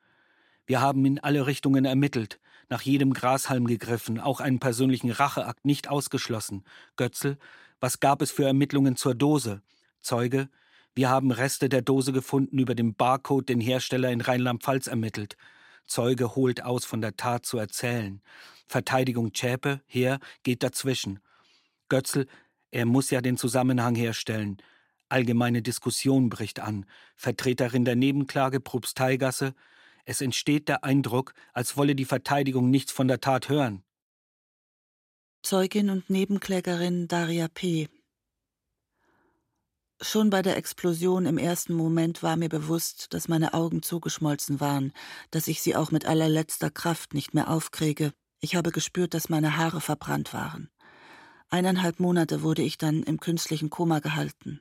Wir 0.67 0.81
haben 0.81 1.05
in 1.05 1.19
alle 1.19 1.47
Richtungen 1.47 1.85
ermittelt 1.85 2.41
nach 2.71 2.83
jedem 2.83 3.13
Grashalm 3.13 3.67
gegriffen, 3.67 4.21
auch 4.21 4.41
einen 4.41 4.61
persönlichen 4.61 5.11
Racheakt 5.11 5.65
nicht 5.67 5.89
ausgeschlossen. 5.89 6.65
Götzel, 6.97 7.37
was 7.81 8.01
gab 8.01 8.23
es 8.23 8.31
für 8.31 8.45
Ermittlungen 8.45 8.97
zur 8.97 9.15
Dose? 9.15 9.61
Zeuge, 10.01 10.49
wir 10.95 11.11
haben 11.11 11.33
Reste 11.33 11.69
der 11.69 11.83
Dose 11.83 12.13
gefunden, 12.13 12.59
über 12.59 12.75
den 12.75 12.95
Barcode 12.95 13.49
den 13.49 13.61
Hersteller 13.61 14.11
in 14.11 14.21
Rheinland-Pfalz 14.21 14.87
ermittelt. 14.87 15.37
Zeuge 15.87 16.37
holt 16.37 16.63
aus, 16.63 16.85
von 16.85 17.01
der 17.01 17.17
Tat 17.17 17.45
zu 17.45 17.59
erzählen. 17.59 18.23
Verteidigung 18.69 19.35
Zschäpe, 19.35 19.81
Heer, 19.87 20.21
geht 20.45 20.63
dazwischen. 20.63 21.19
Götzl, 21.89 22.27
er 22.71 22.87
muss 22.87 23.11
ja 23.11 23.21
den 23.21 23.37
Zusammenhang 23.37 23.97
herstellen. 23.97 24.59
Allgemeine 25.11 25.61
Diskussion 25.61 26.31
bricht 26.31 26.61
an. 26.61 26.87
Vertreterin 27.17 27.85
der 27.85 27.97
Nebenklage 27.97 28.61
Probsteigasse, 28.61 29.55
es 30.05 30.21
entsteht 30.21 30.69
der 30.69 30.85
Eindruck, 30.85 31.35
als 31.53 31.77
wolle 31.77 31.95
die 31.95 32.05
Verteidigung 32.05 32.71
nichts 32.71 32.93
von 32.93 33.09
der 33.09 33.21
Tat 33.21 33.49
hören. 33.49 33.83
Zeugin 35.43 35.91
und 35.91 36.11
Nebenklägerin 36.11 37.09
Daria 37.09 37.49
P. 37.49 37.89
Schon 40.03 40.31
bei 40.31 40.43
der 40.43 40.57
Explosion 40.57 41.27
im 41.27 41.39
ersten 41.39 41.75
Moment 41.75 42.23
war 42.23 42.37
mir 42.37 42.49
bewusst, 42.49 43.13
dass 43.13 43.29
meine 43.29 43.53
Augen 43.53 43.83
zugeschmolzen 43.83 44.61
waren, 44.61 44.93
dass 45.31 45.47
ich 45.47 45.61
sie 45.61 45.77
auch 45.77 45.91
mit 45.91 46.07
allerletzter 46.07 46.71
Kraft 46.71 47.15
nicht 47.15 47.35
mehr 47.35 47.51
aufkriege. 47.51 48.13
Ich 48.41 48.57
habe 48.57 48.73
gespürt, 48.73 49.13
dass 49.13 49.29
meine 49.29 49.59
Haare 49.59 49.81
verbrannt 49.81 50.33
waren. 50.33 50.71
Eineinhalb 51.51 51.99
Monate 51.99 52.43
wurde 52.43 52.63
ich 52.63 52.79
dann 52.79 53.03
im 53.03 53.19
künstlichen 53.19 53.71
Koma 53.71 53.99
gehalten. 53.99 54.61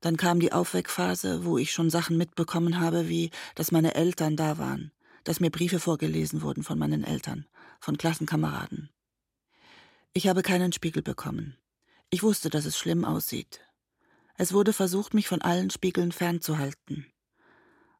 Dann 0.00 0.16
kam 0.16 0.40
die 0.40 0.52
Aufweckphase, 0.52 1.44
wo 1.44 1.58
ich 1.58 1.70
schon 1.70 1.90
Sachen 1.90 2.16
mitbekommen 2.16 2.80
habe, 2.80 3.10
wie, 3.10 3.30
dass 3.54 3.72
meine 3.72 3.94
Eltern 3.94 4.34
da 4.34 4.56
waren, 4.56 4.90
dass 5.24 5.40
mir 5.40 5.50
Briefe 5.50 5.78
vorgelesen 5.80 6.40
wurden 6.40 6.62
von 6.62 6.78
meinen 6.78 7.04
Eltern, 7.04 7.46
von 7.78 7.98
Klassenkameraden. 7.98 8.88
Ich 10.14 10.26
habe 10.26 10.42
keinen 10.42 10.72
Spiegel 10.72 11.02
bekommen. 11.02 11.58
Ich 12.08 12.22
wusste, 12.22 12.48
dass 12.48 12.64
es 12.64 12.78
schlimm 12.78 13.04
aussieht. 13.04 13.60
Es 14.36 14.54
wurde 14.54 14.72
versucht, 14.72 15.12
mich 15.12 15.28
von 15.28 15.42
allen 15.42 15.70
Spiegeln 15.70 16.10
fernzuhalten. 16.10 17.06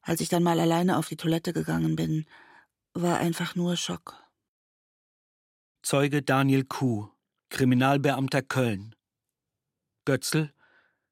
Als 0.00 0.20
ich 0.20 0.28
dann 0.30 0.42
mal 0.42 0.60
alleine 0.60 0.96
auf 0.96 1.08
die 1.08 1.16
Toilette 1.16 1.52
gegangen 1.52 1.94
bin, 1.94 2.24
war 2.94 3.18
einfach 3.18 3.54
nur 3.54 3.76
Schock. 3.76 4.22
Zeuge 5.82 6.22
Daniel 6.22 6.64
Kuh, 6.64 7.08
Kriminalbeamter 7.54 8.42
Köln. 8.42 8.96
Götzl, 10.04 10.52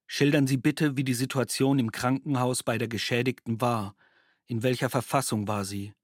Schildern 0.09 0.49
Sie 0.49 0.57
bitte, 0.57 0.97
wie 0.97 1.05
die 1.05 1.15
Situation 1.15 1.79
im 1.79 1.93
Krankenhaus 1.93 2.65
bei 2.65 2.79
der 2.79 2.89
Geschädigten 2.89 3.61
war. 3.61 3.95
In 4.49 4.65
welcher 4.65 4.91
Verfassung 4.91 5.47
war 5.47 5.65
sie? 5.65 5.95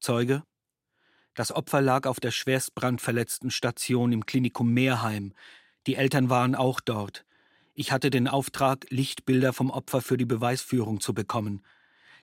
Zeuge? 0.00 0.44
Das 1.34 1.52
Opfer 1.52 1.82
lag 1.82 2.06
auf 2.06 2.20
der 2.20 2.30
schwerst 2.30 2.74
brandverletzten 2.74 3.50
Station 3.50 4.12
im 4.12 4.24
Klinikum 4.24 4.72
Meerheim. 4.72 5.34
Die 5.86 5.96
Eltern 5.96 6.30
waren 6.30 6.54
auch 6.54 6.80
dort. 6.80 7.26
Ich 7.74 7.92
hatte 7.92 8.08
den 8.08 8.28
Auftrag, 8.28 8.86
Lichtbilder 8.88 9.52
vom 9.52 9.68
Opfer 9.68 10.00
für 10.00 10.16
die 10.16 10.24
Beweisführung 10.24 11.00
zu 11.02 11.12
bekommen. 11.12 11.62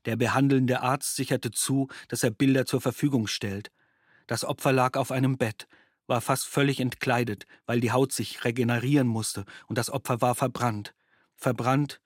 Der 0.05 0.15
behandelnde 0.15 0.81
Arzt 0.81 1.15
sicherte 1.15 1.51
zu, 1.51 1.88
dass 2.07 2.23
er 2.23 2.31
Bilder 2.31 2.65
zur 2.65 2.81
Verfügung 2.81 3.27
stellt. 3.27 3.71
Das 4.25 4.43
Opfer 4.43 4.73
lag 4.73 4.97
auf 4.97 5.11
einem 5.11 5.38
Bett, 5.38 5.67
war 6.09 6.21
fast 6.21 6.47
völlig 6.47 6.79
entkleidet, 6.79 7.45
weil 7.65 7.79
die 7.79 7.91
Haut 7.91 8.11
sich 8.11 8.43
regenerieren 8.43 9.07
musste, 9.07 9.45
und 9.67 9.77
das 9.77 9.89
Opfer 9.89 10.21
war 10.21 10.35
verbrannt 10.35 10.93
verbrannt, 11.39 12.01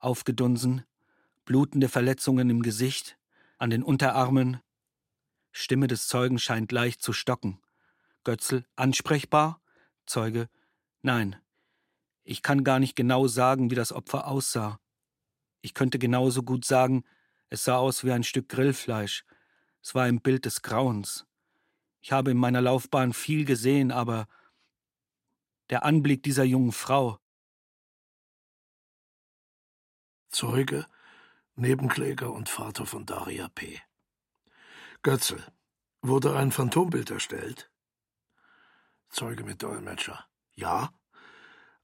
aufgedunsen, 0.00 0.84
blutende 1.44 1.88
Verletzungen 1.88 2.50
im 2.50 2.62
Gesicht, 2.62 3.16
an 3.56 3.70
den 3.70 3.84
Unterarmen. 3.84 4.60
Stimme 5.52 5.86
des 5.86 6.08
Zeugen 6.08 6.40
scheint 6.40 6.72
leicht 6.72 7.00
zu 7.00 7.12
stocken. 7.12 7.60
Götzl, 8.24 8.64
ansprechbar? 8.74 9.62
Zeuge, 10.06 10.48
nein. 11.02 11.36
Ich 12.24 12.42
kann 12.42 12.64
gar 12.64 12.80
nicht 12.80 12.96
genau 12.96 13.28
sagen, 13.28 13.70
wie 13.70 13.76
das 13.76 13.92
Opfer 13.92 14.26
aussah. 14.26 14.80
Ich 15.60 15.72
könnte 15.72 15.98
genauso 16.00 16.42
gut 16.42 16.64
sagen, 16.64 17.04
es 17.48 17.64
sah 17.64 17.76
aus 17.76 18.02
wie 18.02 18.10
ein 18.10 18.24
Stück 18.24 18.48
Grillfleisch. 18.48 19.24
Es 19.82 19.94
war 19.94 20.04
ein 20.04 20.20
Bild 20.20 20.46
des 20.46 20.62
Grauens. 20.62 21.26
Ich 22.04 22.12
habe 22.12 22.32
in 22.32 22.36
meiner 22.36 22.60
Laufbahn 22.60 23.14
viel 23.14 23.46
gesehen, 23.46 23.90
aber 23.90 24.28
der 25.70 25.86
Anblick 25.86 26.22
dieser 26.22 26.44
jungen 26.44 26.72
Frau, 26.72 27.18
Zeuge, 30.28 30.86
Nebenkläger 31.54 32.30
und 32.30 32.50
Vater 32.50 32.84
von 32.84 33.06
Daria 33.06 33.48
P. 33.48 33.80
Götzel, 35.00 35.42
wurde 36.02 36.36
ein 36.36 36.52
Phantombild 36.52 37.10
erstellt? 37.10 37.72
Zeuge 39.08 39.42
mit 39.42 39.62
Dolmetscher. 39.62 40.26
Ja, 40.52 40.92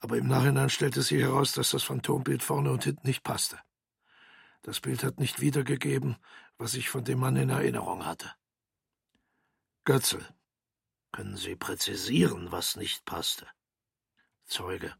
aber 0.01 0.19
im 0.19 0.27
Nachhinein 0.27 0.69
stellte 0.69 1.01
sich 1.01 1.23
heraus, 1.23 1.53
dass 1.53 1.71
das 1.71 1.83
Phantombild 1.83 2.43
vorne 2.43 2.73
und 2.73 2.85
hinten 2.85 3.07
nicht 3.07 3.23
passte. 3.23 3.59
Das 4.61 4.81
Bild 4.81 5.03
hat 5.03 5.19
nicht 5.19 5.41
wiedergegeben, 5.41 6.19
was 6.59 6.75
ich 6.75 6.91
von 6.91 7.05
dem 7.05 7.21
Mann 7.21 7.37
in 7.37 7.49
Erinnerung 7.49 8.05
hatte. 8.05 8.31
Götzel, 9.85 10.27
können 11.11 11.39
Sie 11.39 11.57
präzisieren, 11.57 12.53
was 12.53 12.77
nicht 12.77 13.07
passte? 13.07 13.47
Zeuge. 14.45 14.95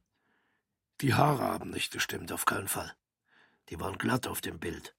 Die 1.03 1.13
Haare 1.13 1.43
haben 1.43 1.71
nicht 1.71 1.93
gestimmt, 1.93 2.33
auf 2.33 2.47
keinen 2.47 2.69
Fall. 2.69 2.95
Die 3.69 3.79
waren 3.79 3.99
glatt 3.99 4.27
auf 4.27 4.41
dem 4.41 4.59
Bild. 4.59 4.95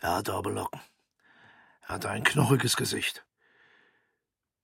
Er 0.00 0.16
hatte 0.16 0.34
aber 0.34 0.50
Locken. 0.50 0.80
Er 1.82 1.88
hatte 1.90 2.10
ein 2.10 2.24
knochiges 2.24 2.76
Gesicht. 2.76 3.24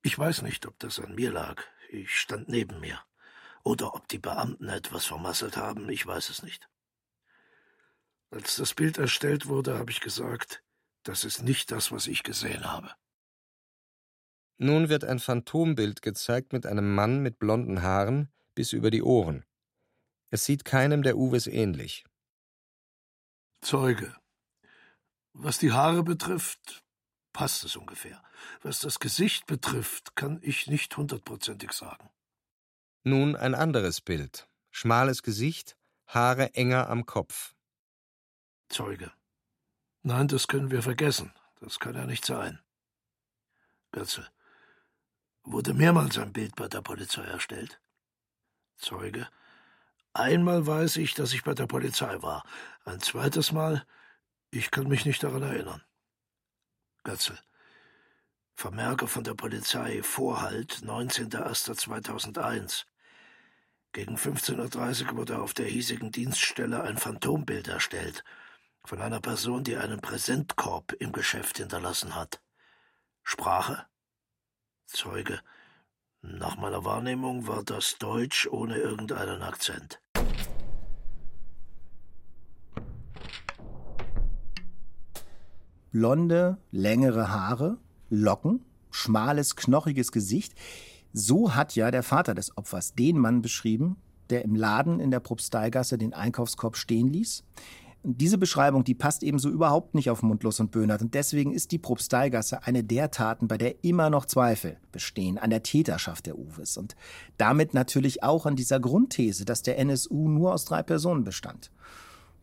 Ich 0.02 0.18
weiß 0.18 0.42
nicht, 0.42 0.66
ob 0.66 0.76
das 0.80 0.98
an 0.98 1.14
mir 1.14 1.30
lag. 1.30 1.62
Ich 1.88 2.18
stand 2.18 2.48
neben 2.48 2.80
mir. 2.80 3.00
Oder 3.62 3.94
ob 3.94 4.08
die 4.08 4.18
Beamten 4.18 4.68
etwas 4.68 5.06
vermasselt 5.06 5.56
haben, 5.56 5.88
ich 5.88 6.04
weiß 6.04 6.30
es 6.30 6.42
nicht. 6.42 6.68
Als 8.32 8.56
das 8.56 8.74
Bild 8.74 8.98
erstellt 8.98 9.46
wurde, 9.46 9.78
habe 9.78 9.92
ich 9.92 10.00
gesagt, 10.00 10.64
das 11.04 11.22
ist 11.22 11.42
nicht 11.42 11.70
das, 11.70 11.92
was 11.92 12.08
ich 12.08 12.24
gesehen 12.24 12.64
habe. 12.64 12.92
Nun 14.58 14.88
wird 14.88 15.04
ein 15.04 15.18
Phantombild 15.18 16.02
gezeigt 16.02 16.52
mit 16.52 16.66
einem 16.66 16.94
Mann 16.94 17.20
mit 17.20 17.38
blonden 17.38 17.82
Haaren 17.82 18.30
bis 18.54 18.72
über 18.72 18.90
die 18.90 19.02
Ohren. 19.02 19.44
Es 20.30 20.44
sieht 20.44 20.64
keinem 20.64 21.02
der 21.02 21.16
Uwes 21.16 21.46
ähnlich. 21.46 22.04
Zeuge. 23.60 24.14
Was 25.32 25.58
die 25.58 25.72
Haare 25.72 26.02
betrifft, 26.02 26.82
passt 27.32 27.64
es 27.64 27.76
ungefähr. 27.76 28.22
Was 28.62 28.80
das 28.80 28.98
Gesicht 28.98 29.46
betrifft, 29.46 30.16
kann 30.16 30.40
ich 30.42 30.66
nicht 30.66 30.96
hundertprozentig 30.96 31.72
sagen. 31.72 32.10
Nun 33.04 33.36
ein 33.36 33.54
anderes 33.54 34.00
Bild. 34.00 34.48
Schmales 34.70 35.22
Gesicht, 35.22 35.76
Haare 36.06 36.54
enger 36.54 36.88
am 36.88 37.06
Kopf. 37.06 37.54
Zeuge. 38.68 39.12
Nein, 40.02 40.28
das 40.28 40.48
können 40.48 40.70
wir 40.70 40.82
vergessen. 40.82 41.32
Das 41.60 41.78
kann 41.78 41.94
ja 41.94 42.06
nicht 42.06 42.24
sein. 42.24 42.60
Götze. 43.92 44.26
Wurde 45.44 45.74
mehrmals 45.74 46.18
ein 46.18 46.32
Bild 46.32 46.56
bei 46.56 46.68
der 46.68 46.82
Polizei 46.82 47.22
erstellt? 47.22 47.80
Zeuge. 48.76 49.28
Einmal 50.14 50.66
weiß 50.66 50.96
ich, 50.96 51.14
dass 51.14 51.32
ich 51.32 51.42
bei 51.42 51.54
der 51.54 51.66
Polizei 51.66 52.22
war. 52.22 52.44
Ein 52.84 53.00
zweites 53.00 53.52
Mal, 53.52 53.86
ich 54.50 54.70
kann 54.70 54.88
mich 54.88 55.06
nicht 55.06 55.22
daran 55.22 55.42
erinnern. 55.42 55.82
Götzel. 57.04 57.38
Vermerke 58.54 59.08
von 59.08 59.24
der 59.24 59.34
Polizei 59.34 60.02
Vorhalt 60.02 60.82
19.01.2001. 60.84 62.84
Gegen 63.92 64.16
15.30 64.16 65.10
Uhr 65.10 65.16
wurde 65.16 65.38
auf 65.38 65.54
der 65.54 65.66
hiesigen 65.66 66.12
Dienststelle 66.12 66.82
ein 66.82 66.98
Phantombild 66.98 67.68
erstellt 67.68 68.22
von 68.84 69.00
einer 69.00 69.20
Person, 69.20 69.64
die 69.64 69.76
einen 69.76 70.00
Präsentkorb 70.00 70.92
im 70.98 71.12
Geschäft 71.12 71.58
hinterlassen 71.58 72.14
hat. 72.14 72.40
Sprache? 73.22 73.86
Zeuge. 74.92 75.40
Nach 76.22 76.56
meiner 76.56 76.84
Wahrnehmung 76.84 77.46
war 77.48 77.64
das 77.64 77.96
Deutsch 77.98 78.46
ohne 78.46 78.76
irgendeinen 78.76 79.42
Akzent. 79.42 80.00
Blonde, 85.90 86.58
längere 86.70 87.30
Haare, 87.30 87.78
Locken, 88.08 88.64
schmales, 88.90 89.56
knochiges 89.56 90.12
Gesicht. 90.12 90.54
So 91.12 91.54
hat 91.54 91.74
ja 91.74 91.90
der 91.90 92.02
Vater 92.02 92.34
des 92.34 92.56
Opfers 92.56 92.94
den 92.94 93.18
Mann 93.18 93.42
beschrieben, 93.42 93.96
der 94.30 94.44
im 94.44 94.54
Laden 94.54 95.00
in 95.00 95.10
der 95.10 95.20
Propsteigasse 95.20 95.98
den 95.98 96.14
Einkaufskorb 96.14 96.76
stehen 96.76 97.08
ließ. 97.08 97.44
Diese 98.04 98.36
Beschreibung, 98.36 98.82
die 98.82 98.96
passt 98.96 99.22
ebenso 99.22 99.48
überhaupt 99.48 99.94
nicht 99.94 100.10
auf 100.10 100.22
Mundlos 100.22 100.58
und 100.58 100.72
Böhnert. 100.72 101.02
Und 101.02 101.14
deswegen 101.14 101.52
ist 101.52 101.70
die 101.70 101.78
Propsteigasse 101.78 102.64
eine 102.64 102.82
der 102.82 103.12
Taten, 103.12 103.46
bei 103.46 103.56
der 103.56 103.84
immer 103.84 104.10
noch 104.10 104.26
Zweifel 104.26 104.76
bestehen 104.90 105.38
an 105.38 105.50
der 105.50 105.62
Täterschaft 105.62 106.26
der 106.26 106.36
Uwes. 106.36 106.76
Und 106.76 106.96
damit 107.36 107.74
natürlich 107.74 108.24
auch 108.24 108.44
an 108.44 108.56
dieser 108.56 108.80
Grundthese, 108.80 109.44
dass 109.44 109.62
der 109.62 109.78
NSU 109.78 110.28
nur 110.28 110.52
aus 110.52 110.64
drei 110.64 110.82
Personen 110.82 111.22
bestand. 111.22 111.70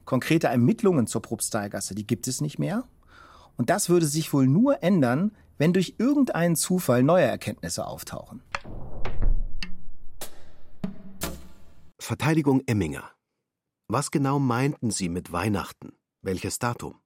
Konkrete 0.06 0.48
Ermittlungen 0.48 1.08
zur 1.08 1.22
Propsteigasse, 1.22 1.94
die 1.94 2.08
gibt 2.08 2.30
es 2.30 2.40
nicht 2.40 2.58
mehr. 2.58 2.86
Und 3.58 3.70
das 3.70 3.90
würde 3.90 4.06
sich 4.06 4.32
wohl 4.32 4.48
nur 4.48 4.82
ändern, 4.82 5.34
wenn 5.58 5.74
durch 5.74 5.96
irgendeinen 5.98 6.56
Zufall 6.56 7.04
neue 7.04 7.26
Erkenntnisse 7.26 7.86
auftauchen. 7.86 8.42
Verteidigung 12.00 12.64
Emminger 12.66 13.12
was 13.90 14.12
genau 14.12 14.38
meinten 14.38 14.92
Sie 14.92 15.10
mit 15.10 15.32
Weihnachten? 15.32 15.98
Welches 16.22 16.60
Datum? 16.60 17.02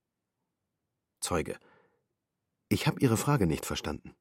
Zeuge. 1.21 1.57
Ich 2.67 2.87
habe 2.87 2.99
Ihre 2.99 3.15
Frage 3.15 3.47
nicht 3.47 3.65
verstanden. 3.65 4.13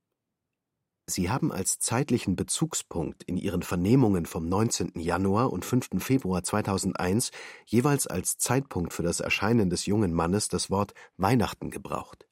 Sie 1.06 1.28
haben 1.28 1.50
als 1.50 1.80
zeitlichen 1.80 2.36
Bezugspunkt 2.36 3.24
in 3.24 3.36
Ihren 3.36 3.62
Vernehmungen 3.62 4.26
vom 4.26 4.48
19. 4.48 4.92
Januar 4.94 5.52
und 5.52 5.64
5. 5.64 5.88
Februar 5.98 6.44
2001 6.44 7.32
jeweils 7.66 8.06
als 8.06 8.38
Zeitpunkt 8.38 8.92
für 8.92 9.02
das 9.02 9.18
Erscheinen 9.18 9.68
des 9.68 9.86
jungen 9.86 10.12
Mannes 10.12 10.46
das 10.46 10.70
Wort 10.70 10.94
Weihnachten 11.16 11.70
gebraucht. 11.70 12.28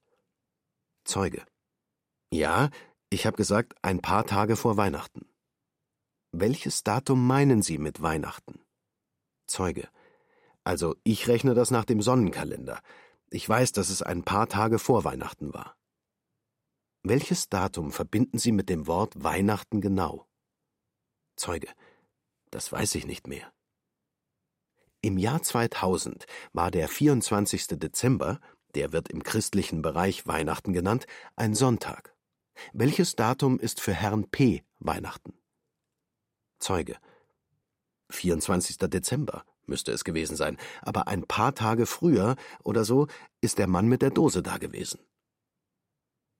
Zeuge. 1.05 1.45
Ja, 2.33 2.71
ich 3.11 3.27
habe 3.27 3.37
gesagt, 3.37 3.75
ein 3.83 4.01
paar 4.01 4.25
Tage 4.25 4.55
vor 4.55 4.77
Weihnachten. 4.77 5.27
Welches 6.31 6.85
Datum 6.85 7.27
meinen 7.27 7.63
Sie 7.63 7.79
mit 7.79 8.01
Weihnachten? 8.01 8.61
Zeuge. 9.49 9.89
Also 10.65 10.97
ich 11.05 11.29
rechne 11.29 11.55
das 11.55 11.71
nach 11.71 11.85
dem 11.85 12.03
Sonnenkalender. 12.03 12.81
Ich 13.31 13.49
weiß, 13.49 13.73
dass 13.73 13.91
es 13.91 14.03
ein 14.03 14.25
paar 14.25 14.49
Tage 14.49 14.79
vor 14.79 15.05
Weihnachten 15.05 15.55
war. 15.55 15.77
Welches 17.03 17.49
Datum 17.49 17.93
verbinden 17.93 18.39
Sie 18.39 18.53
mit 18.53 18.69
dem 18.69 18.87
Wort 18.87 19.23
Weihnachten 19.23 19.81
genau? 19.81 20.27
Zeuge. 21.37 21.69
Das 22.51 22.73
weiß 22.73 22.95
ich 22.97 23.07
nicht 23.07 23.27
mehr. 23.27 23.53
Im 25.01 25.17
Jahr 25.17 25.43
2000 25.43 26.27
war 26.53 26.71
der 26.71 26.89
24. 26.89 27.69
Dezember, 27.79 28.39
der 28.75 28.93
wird 28.93 29.09
im 29.09 29.23
christlichen 29.23 29.81
Bereich 29.81 30.27
Weihnachten 30.27 30.75
genannt, 30.75 31.07
ein 31.37 31.55
Sonntag. 31.55 32.15
Welches 32.75 33.17
Datum 33.17 33.59
ist 33.59 33.81
für 33.81 33.95
Herrn 33.95 34.29
P. 34.31 34.63
Weihnachten? 34.79 35.33
Zeuge. 36.59 36.99
24. 38.11 38.77
Dezember 38.77 39.45
müsste 39.71 39.93
es 39.93 40.05
gewesen 40.05 40.37
sein, 40.37 40.59
aber 40.83 41.09
ein 41.09 41.23
paar 41.27 41.55
Tage 41.55 41.87
früher 41.87 42.37
oder 42.63 42.85
so 42.85 43.07
ist 43.41 43.59
der 43.59 43.67
Mann 43.67 43.87
mit 43.89 44.03
der 44.03 44.11
Dose 44.11 44.43
da 44.43 44.59
gewesen. 44.59 45.01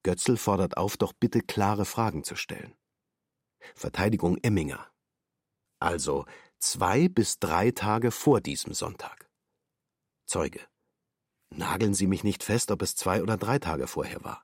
Götzl 0.03 0.37
fordert 0.37 0.77
auf, 0.77 0.97
doch 0.97 1.13
bitte 1.13 1.41
klare 1.41 1.85
Fragen 1.85 2.23
zu 2.23 2.35
stellen. 2.35 2.75
Verteidigung 3.75 4.37
Emminger. 4.43 4.87
Also 5.79 6.25
zwei 6.59 7.07
bis 7.07 7.39
drei 7.39 7.71
Tage 7.71 8.11
vor 8.11 8.41
diesem 8.41 8.73
Sonntag. 8.73 9.29
Zeuge. 10.25 10.61
Nageln 11.53 11.93
Sie 11.93 12.07
mich 12.07 12.23
nicht 12.23 12.43
fest, 12.43 12.71
ob 12.71 12.81
es 12.81 12.95
zwei 12.95 13.21
oder 13.21 13.37
drei 13.37 13.59
Tage 13.59 13.87
vorher 13.87 14.23
war. 14.23 14.43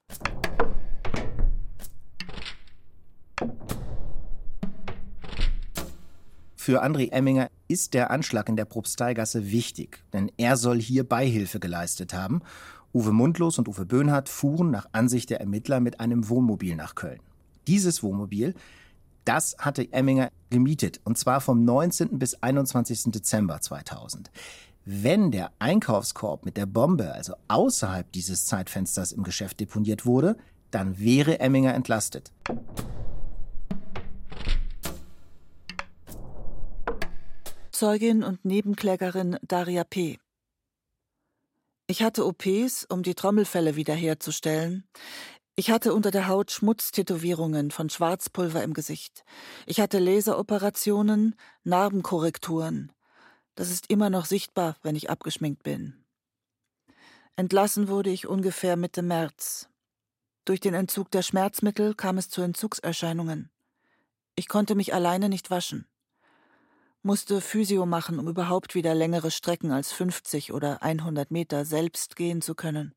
Für 6.68 6.84
André 6.84 7.14
Emminger 7.14 7.50
ist 7.70 7.94
der 7.94 8.12
Anschlag 8.12 8.50
in 8.50 8.58
der 8.58 8.66
Propsteigasse 8.66 9.52
wichtig, 9.52 10.04
denn 10.12 10.30
er 10.36 10.58
soll 10.58 10.82
hier 10.82 11.08
Beihilfe 11.08 11.62
geleistet 11.62 12.14
haben. 12.14 12.42
Uwe 12.94 13.14
Mundlos 13.14 13.58
und 13.58 13.70
Uwe 13.70 13.86
Böhnhardt 13.86 14.28
fuhren 14.28 14.70
nach 14.70 14.86
Ansicht 14.92 15.30
der 15.30 15.40
Ermittler 15.40 15.80
mit 15.80 16.02
einem 16.02 16.28
Wohnmobil 16.28 16.76
nach 16.76 16.96
Köln. 16.96 17.22
Dieses 17.68 18.04
Wohnmobil, 18.04 18.54
das 19.24 19.56
hatte 19.60 19.94
Emminger 19.94 20.30
gemietet, 20.50 21.00
und 21.06 21.18
zwar 21.18 21.40
vom 21.40 21.64
19. 21.64 22.20
bis 22.20 22.44
21. 22.44 23.14
Dezember 23.14 23.62
2000. 23.62 24.30
Wenn 24.84 25.32
der 25.32 25.54
Einkaufskorb 25.60 26.44
mit 26.44 26.58
der 26.58 26.66
Bombe 26.66 27.14
also 27.14 27.36
außerhalb 27.48 28.12
dieses 28.12 28.46
Zeitfensters 28.46 29.14
im 29.14 29.24
Geschäft 29.24 29.62
deponiert 29.62 30.06
wurde, 30.06 30.36
dann 30.72 31.00
wäre 31.00 31.40
Emminger 31.40 31.74
entlastet. 31.74 32.34
Zeugin 37.78 38.24
und 38.24 38.44
Nebenklägerin 38.44 39.38
Daria 39.44 39.84
P. 39.84 40.18
Ich 41.86 42.02
hatte 42.02 42.26
OPs, 42.26 42.86
um 42.90 43.04
die 43.04 43.14
Trommelfälle 43.14 43.76
wiederherzustellen. 43.76 44.88
Ich 45.56 45.70
hatte 45.70 45.94
unter 45.94 46.10
der 46.10 46.28
Haut 46.28 46.50
Schmutztätowierungen 46.50 47.70
von 47.70 47.92
Schwarzpulver 47.92 48.64
im 48.64 48.74
Gesicht. 48.74 49.24
Ich 49.68 49.80
hatte 49.80 50.00
Laseroperationen, 50.00 51.36
Narbenkorrekturen. 51.66 52.92
Das 53.54 53.70
ist 53.70 53.92
immer 53.92 54.10
noch 54.10 54.26
sichtbar, 54.26 54.78
wenn 54.82 54.96
ich 54.96 55.12
abgeschminkt 55.12 55.62
bin. 55.62 56.04
Entlassen 57.36 57.90
wurde 57.90 58.10
ich 58.10 58.26
ungefähr 58.26 58.76
Mitte 58.76 59.04
März. 59.04 59.70
Durch 60.46 60.62
den 60.62 60.74
Entzug 60.74 61.12
der 61.12 61.22
Schmerzmittel 61.22 61.94
kam 61.94 62.18
es 62.18 62.28
zu 62.28 62.42
Entzugserscheinungen. 62.42 63.52
Ich 64.36 64.48
konnte 64.48 64.74
mich 64.74 64.96
alleine 64.96 65.30
nicht 65.30 65.52
waschen. 65.52 65.88
Musste 67.02 67.42
Physio 67.42 67.86
machen, 67.86 68.20
um 68.20 68.28
überhaupt 68.28 68.76
wieder 68.76 68.94
längere 68.96 69.32
Strecken 69.32 69.72
als 69.72 69.92
50 69.92 70.54
oder 70.54 70.82
100 70.82 71.32
Meter 71.32 71.66
selbst 71.66 72.16
gehen 72.16 72.42
zu 72.42 72.56
können. 72.56 72.94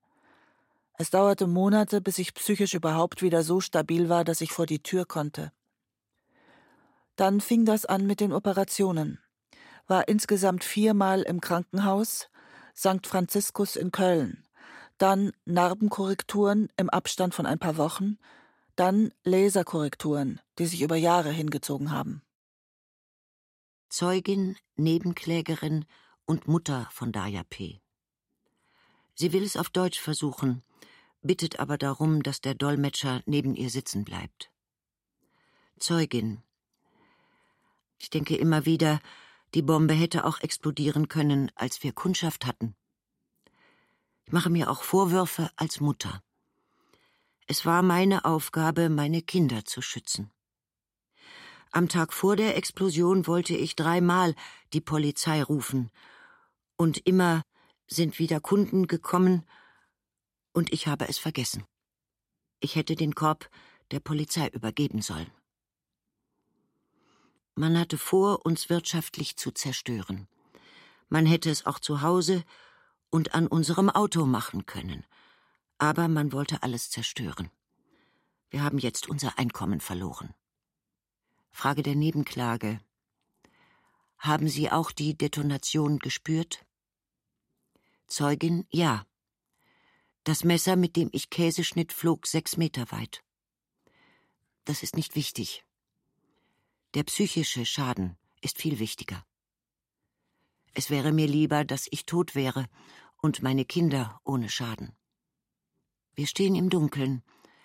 Es 0.99 1.11
dauerte 1.11 1.47
Monate, 1.47 2.01
bis 2.01 2.19
ich 2.19 2.35
psychisch 2.35 2.75
überhaupt 2.75 3.23
wieder 3.23 3.43
so 3.43 3.61
stabil 3.61 4.09
war, 4.09 4.25
dass 4.25 4.41
ich 4.41 4.53
vor 4.53 4.67
die 4.67 4.83
Tür 4.83 5.07
konnte. 5.07 5.53
Dann 7.17 7.41
fing 7.41 7.65
das 7.65 7.87
an 7.87 8.07
mit 8.07 8.21
den 8.21 8.33
Operationen. 8.33 9.19
War 9.87 10.09
insgesamt 10.09 10.65
viermal 10.65 11.23
im 11.23 11.41
Krankenhaus, 11.41 12.29
St. 12.77 13.07
Franziskus 13.07 13.77
in 13.77 13.93
Köln, 13.93 14.47
dann 14.99 15.33
Narbenkorrekturen 15.47 16.69
im 16.77 16.91
Abstand 16.91 17.35
von 17.35 17.47
ein 17.47 17.59
paar 17.59 17.77
Wochen, 17.77 18.19
dann 18.77 19.11
Laserkorrekturen, 19.25 20.41
die 20.59 20.67
sich 20.67 20.83
über 20.83 20.97
Jahre 20.97 21.31
hingezogen 21.31 21.91
haben. 21.91 22.23
Zeugin, 23.91 24.57
Nebenklägerin 24.77 25.85
und 26.25 26.47
Mutter 26.47 26.89
von 26.93 27.11
Daya 27.11 27.43
P. 27.43 27.83
Sie 29.17 29.33
will 29.33 29.43
es 29.43 29.57
auf 29.57 29.69
Deutsch 29.69 29.99
versuchen, 29.99 30.63
bittet 31.23 31.59
aber 31.59 31.77
darum, 31.77 32.23
dass 32.23 32.41
der 32.41 32.55
Dolmetscher 32.55 33.21
neben 33.27 33.57
ihr 33.57 33.69
sitzen 33.69 34.05
bleibt. 34.05 34.53
Zeugin. 35.81 36.41
Ich 37.99 38.11
denke 38.11 38.37
immer 38.37 38.65
wieder, 38.65 39.01
die 39.55 39.63
Bombe 39.63 39.95
hätte 39.95 40.25
auch 40.25 40.39
explodieren 40.39 41.09
können, 41.09 41.51
als 41.57 41.83
wir 41.83 41.93
Kundschaft 41.93 42.47
hatten. 42.47 42.77
Ich 44.25 44.33
mache 44.33 44.51
mir 44.51 44.71
auch 44.71 44.85
Vorwürfe 44.85 45.51
als 45.57 45.81
Mutter. 45.81 46.23
Es 47.49 47.67
war 47.67 47.83
meine 47.83 48.25
Aufgabe, 48.25 48.89
meine 48.89 49.21
Kinder 49.21 49.65
zu 49.65 49.83
schützen. 49.83 50.31
Am 51.73 51.89
Tag 51.89 52.13
vor 52.13 52.35
der 52.35 52.57
Explosion 52.57 53.29
wollte 53.29 53.55
ich 53.55 53.77
dreimal 53.77 54.35
die 54.73 54.81
Polizei 54.81 55.43
rufen, 55.43 55.91
und 56.77 57.07
immer 57.07 57.43
sind 57.87 58.19
wieder 58.19 58.41
Kunden 58.41 58.87
gekommen, 58.87 59.45
und 60.53 60.73
ich 60.73 60.89
habe 60.89 61.09
es 61.09 61.19
vergessen. 61.19 61.65
Ich 62.59 62.75
hätte 62.75 62.97
den 62.97 63.15
Korb 63.15 63.49
der 63.93 64.01
Polizei 64.01 64.49
übergeben 64.49 65.01
sollen. 65.01 65.31
Man 67.55 67.79
hatte 67.79 67.99
vor, 67.99 68.45
uns 68.45 68.69
wirtschaftlich 68.69 69.37
zu 69.37 69.51
zerstören. 69.51 70.27
Man 71.09 71.27
hätte 71.27 71.51
es 71.51 71.67
auch 71.67 71.79
zu 71.79 72.01
Hause 72.01 72.45
und 73.11 73.35
an 73.35 73.47
unserem 73.47 73.91
Auto 73.91 74.27
machen 74.27 74.67
können. 74.67 75.05
Aber 75.79 76.09
man 76.09 76.33
wollte 76.33 76.63
alles 76.63 76.91
zerstören. 76.91 77.51
Wir 78.49 78.63
haben 78.63 78.79
jetzt 78.79 79.09
unser 79.09 79.39
Einkommen 79.39 79.81
verloren. 79.81 80.35
Frage 81.51 81.83
der 81.83 81.95
Nebenklage. 81.95 82.81
Haben 84.19 84.49
Sie 84.49 84.71
auch 84.71 84.93
die 84.93 85.17
Detonation 85.17 85.99
gespürt? 85.99 86.65
Zeugin, 88.07 88.67
ja. 88.71 89.07
Das 90.25 90.45
Messer, 90.45 90.77
mit 90.77 90.97
dem 90.97 91.09
ich 91.13 91.31
Käse 91.31 91.65
schnitt, 91.65 91.93
flog 91.93 92.27
sechs 92.27 92.57
Meter 92.57 92.91
weit. 92.91 93.23
Das 94.65 94.83
ist 94.83 94.97
nicht 94.97 95.15
wichtig. 95.15 95.65
Der 96.95 97.05
psychische 97.05 97.65
Schaden 97.65 98.19
ist 98.41 98.59
viel 98.59 98.79
wichtiger. 98.79 99.25
Es 100.75 100.91
wäre 100.91 101.13
mir 101.13 101.27
lieber, 101.27 101.65
dass 101.65 101.89
ich 101.91 102.05
tot 102.05 102.35
wäre 102.35 102.67
und 103.17 103.43
meine 103.43 103.65
Kinder 103.65 104.21
ohne 104.25 104.49
Schaden. 104.49 104.95
Wir 106.15 106.27
stehen 106.27 106.55
im 106.55 106.69
Dunkeln, 106.69 107.23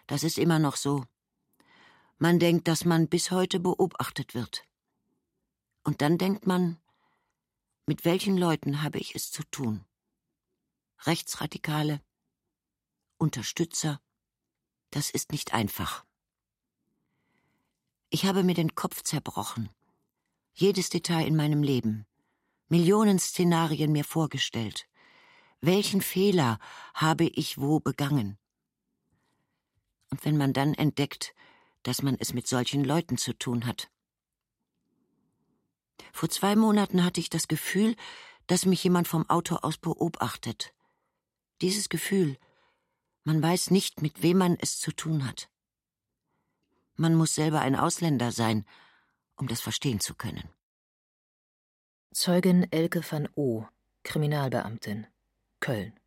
das 0.08 0.24
ist 0.24 0.38
immer 0.38 0.60
noch 0.60 0.76
so. 0.76 1.06
Man 2.18 2.40
denkt, 2.40 2.68
dass 2.68 2.86
man 2.86 3.10
bis 3.10 3.32
heute 3.32 3.60
beobachtet 3.60 4.34
wird. 4.34 4.66
Und 5.84 6.02
dann 6.02 6.18
denkt 6.18 6.48
man, 6.48 6.78
mit 7.86 8.06
welchen 8.06 8.38
Leuten 8.38 8.82
habe 8.82 8.98
ich 9.00 9.16
es 9.16 9.32
zu 9.32 9.44
tun? 9.52 9.86
Rechtsradikale, 11.04 12.02
Unterstützer, 13.18 14.02
das 14.92 15.10
ist 15.12 15.32
nicht 15.32 15.54
einfach. 15.54 16.06
Ich 18.10 18.26
habe 18.26 18.44
mir 18.44 18.56
den 18.56 18.76
Kopf 18.76 19.04
zerbrochen, 19.04 19.70
jedes 20.54 20.90
Detail 20.90 21.28
in 21.28 21.36
meinem 21.36 21.64
Leben, 21.64 22.08
Millionen 22.70 23.20
Szenarien 23.20 23.92
mir 23.92 24.06
vorgestellt. 24.06 24.88
Welchen 25.60 26.02
Fehler 26.02 26.60
habe 26.94 27.26
ich 27.26 27.60
wo 27.60 27.80
begangen? 27.80 28.38
Und 30.10 30.24
wenn 30.24 30.38
man 30.38 30.54
dann 30.54 30.74
entdeckt, 30.74 31.36
dass 31.86 32.02
man 32.02 32.18
es 32.20 32.34
mit 32.34 32.48
solchen 32.48 32.84
Leuten 32.84 33.18
zu 33.18 33.34
tun 33.34 33.66
hat. 33.66 33.90
Vor 36.12 36.30
zwei 36.30 36.56
Monaten 36.56 37.04
hatte 37.04 37.20
ich 37.20 37.30
das 37.30 37.48
Gefühl, 37.48 37.96
dass 38.48 38.66
mich 38.66 38.84
jemand 38.84 39.08
vom 39.08 39.30
Auto 39.30 39.58
aus 39.58 39.78
beobachtet. 39.78 40.74
Dieses 41.62 41.88
Gefühl, 41.88 42.38
man 43.24 43.42
weiß 43.42 43.70
nicht, 43.72 44.02
mit 44.02 44.24
wem 44.24 44.40
man 44.40 44.58
es 44.60 44.80
zu 44.80 44.92
tun 44.92 45.28
hat. 45.28 45.50
Man 46.96 47.16
muss 47.16 47.36
selber 47.36 47.62
ein 47.62 47.76
Ausländer 47.76 48.32
sein, 48.32 48.66
um 49.36 49.48
das 49.48 49.62
verstehen 49.62 50.00
zu 50.00 50.16
können. 50.16 50.50
Zeugin 52.12 52.72
Elke 52.72 53.02
van 53.10 53.30
O., 53.36 53.68
Kriminalbeamtin, 54.04 55.06
Köln. 55.60 56.00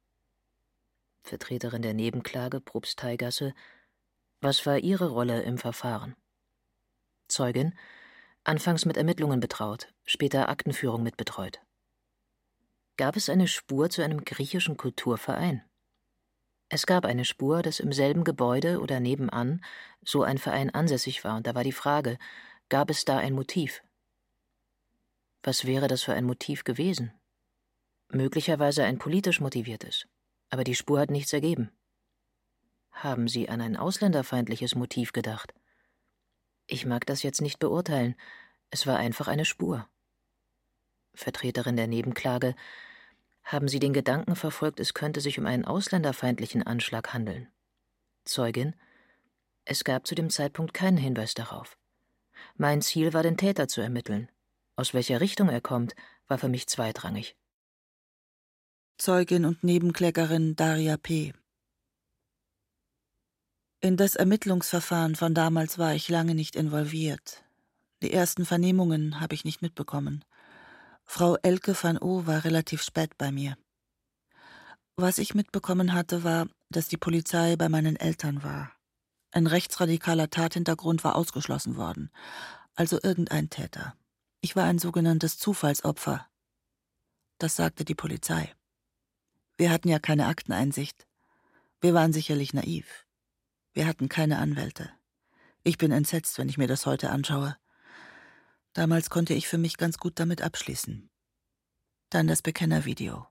Vertreterin 1.23 1.83
der 1.83 1.95
Nebenklage 1.95 2.61
Probstheigasse 2.61 3.55
was 4.41 4.67
war 4.67 4.79
Ihre 4.79 5.09
Rolle 5.09 5.43
im 5.43 5.59
Verfahren? 5.59 6.15
Zeugin: 7.29 7.77
Anfangs 8.45 8.85
mit 8.85 8.97
Ermittlungen 8.97 9.41
betraut, 9.41 9.93
später 10.05 10.49
Aktenführung 10.49 11.03
mitbetreut. 11.03 11.61
Gab 12.97 13.17
es 13.17 13.29
eine 13.29 13.49
Spur 13.49 13.91
zu 13.91 14.03
einem 14.03 14.25
griechischen 14.25 14.77
Kulturverein? 14.77 15.63
Es 16.69 16.87
gab 16.87 17.05
eine 17.05 17.25
Spur, 17.25 17.63
dass 17.63 17.81
im 17.81 17.93
selben 17.93 18.25
Gebäude 18.25 18.81
oder 18.81 19.01
nebenan 19.01 19.65
so 20.03 20.23
ein 20.23 20.39
Verein 20.39 20.71
ansässig 20.71 21.25
war, 21.25 21.37
und 21.37 21.47
da 21.47 21.55
war 21.55 21.65
die 21.65 21.73
Frage, 21.73 22.19
gab 22.69 22.91
es 22.91 23.05
da 23.05 23.19
ein 23.19 23.33
Motiv? 23.33 23.83
Was 25.43 25.65
wäre 25.65 25.89
das 25.89 26.03
für 26.03 26.15
ein 26.15 26.25
Motiv 26.25 26.65
gewesen? 26.65 27.13
Möglicherweise 28.11 28.85
ein 28.85 28.99
politisch 28.99 29.41
motiviertes, 29.41 30.07
aber 30.51 30.65
die 30.65 30.75
Spur 30.75 31.01
hat 31.01 31.11
nichts 31.11 31.33
ergeben. 31.33 31.71
Haben 33.01 33.29
Sie 33.29 33.49
an 33.49 33.61
ein 33.61 33.77
ausländerfeindliches 33.77 34.75
Motiv 34.75 35.13
gedacht? 35.13 35.55
Ich 36.67 36.85
mag 36.85 37.07
das 37.07 37.23
jetzt 37.23 37.41
nicht 37.41 37.61
beurteilen. 37.61 38.17
Es 38.71 38.89
war 38.89 38.97
einfach 38.97 39.29
eine 39.29 39.45
Spur. 39.45 39.89
Vertreterin 41.15 41.77
der 41.77 41.87
Nebenklage, 41.87 42.57
haben 43.45 43.69
Sie 43.69 43.79
den 43.79 43.93
Gedanken 43.93 44.35
verfolgt, 44.35 44.81
es 44.81 44.95
könnte 44.95 45.21
sich 45.21 45.39
um 45.39 45.47
einen 45.47 45.65
ausländerfeindlichen 45.65 46.65
Anschlag 46.65 47.15
handeln? 47.15 47.47
Zeugin, 48.25 48.75
es 49.65 49.85
gab 49.85 50.05
zu 50.09 50.17
dem 50.17 50.29
Zeitpunkt 50.29 50.75
keinen 50.75 50.99
Hinweis 50.99 51.35
darauf. 51.35 51.79
Mein 52.57 52.83
Ziel 52.83 53.13
war, 53.13 53.23
den 53.23 53.37
Täter 53.37 53.69
zu 53.69 53.81
ermitteln. 53.81 54.29
Aus 54.75 54.93
welcher 54.93 55.21
Richtung 55.21 55.49
er 55.49 55.61
kommt, 55.61 55.95
war 56.27 56.39
für 56.39 56.49
mich 56.49 56.67
zweitrangig. 56.67 57.37
Zeugin 58.97 59.45
und 59.45 59.63
Nebenklägerin 59.63 60.57
Daria 60.57 60.97
P. 60.97 61.33
In 63.81 63.97
das 63.97 64.17
Ermittlungsverfahren 64.17 65.15
von 65.15 65.35
damals 65.35 65.79
war 65.79 65.95
ich 65.95 66.09
lange 66.09 66.35
nicht 66.35 66.57
involviert. 66.57 67.45
Die 68.03 68.13
ersten 68.13 68.45
Vernehmungen 68.45 69.21
habe 69.21 69.37
ich 69.37 69.45
nicht 69.45 69.63
mitbekommen. 69.63 70.25
Frau 71.05 71.37
Elke 71.43 71.77
van 71.81 71.97
O 71.97 72.27
war 72.27 72.43
relativ 72.43 72.83
spät 72.83 73.17
bei 73.19 73.31
mir. 73.31 73.57
Was 74.97 75.19
ich 75.19 75.37
mitbekommen 75.37 75.93
hatte, 75.93 76.25
war, 76.25 76.49
dass 76.71 76.89
die 76.89 76.97
Polizei 76.97 77.55
bei 77.55 77.69
meinen 77.69 77.95
Eltern 77.95 78.43
war. 78.43 78.73
Ein 79.31 79.47
rechtsradikaler 79.47 80.29
Tathintergrund 80.29 81.05
war 81.05 81.15
ausgeschlossen 81.15 81.77
worden, 81.77 82.11
also 82.75 82.99
irgendein 83.01 83.49
Täter. 83.49 83.95
Ich 84.41 84.57
war 84.57 84.65
ein 84.65 84.81
sogenanntes 84.81 85.39
Zufallsopfer. 85.39 86.27
Das 87.39 87.55
sagte 87.55 87.85
die 87.85 87.95
Polizei. 87.95 88.53
Wir 89.57 89.71
hatten 89.71 89.89
ja 89.89 90.01
keine 90.01 90.27
Akteneinsicht. 90.27 91.07
Wir 91.81 91.95
waren 91.95 92.13
sicherlich 92.13 92.53
naiv. 92.53 93.08
Wir 93.79 93.87
hatten 93.87 94.09
keine 94.09 94.39
Anwälte. 94.39 94.91
Ich 95.63 95.79
bin 95.79 95.93
entsetzt, 95.93 96.37
wenn 96.37 96.49
ich 96.49 96.59
mir 96.59 96.67
das 96.67 96.85
heute 96.85 97.11
anschaue. 97.11 97.57
Damals 98.73 99.09
konnte 99.09 99.35
ich 99.35 99.47
für 99.47 99.57
mich 99.57 99.77
ganz 99.77 99.99
gut 99.99 100.19
damit 100.19 100.43
abschließen. 100.43 101.09
Dann 102.11 102.27
das 102.27 102.43
Bekennervideo. 102.43 103.29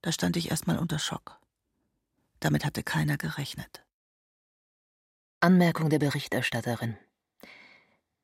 Da 0.00 0.12
stand 0.12 0.36
ich 0.36 0.52
erstmal 0.52 0.78
unter 0.78 1.00
Schock. 1.00 1.40
Damit 2.38 2.64
hatte 2.64 2.84
keiner 2.84 3.16
gerechnet. 3.16 3.84
Anmerkung 5.40 5.90
der 5.90 5.98
Berichterstatterin. 5.98 6.96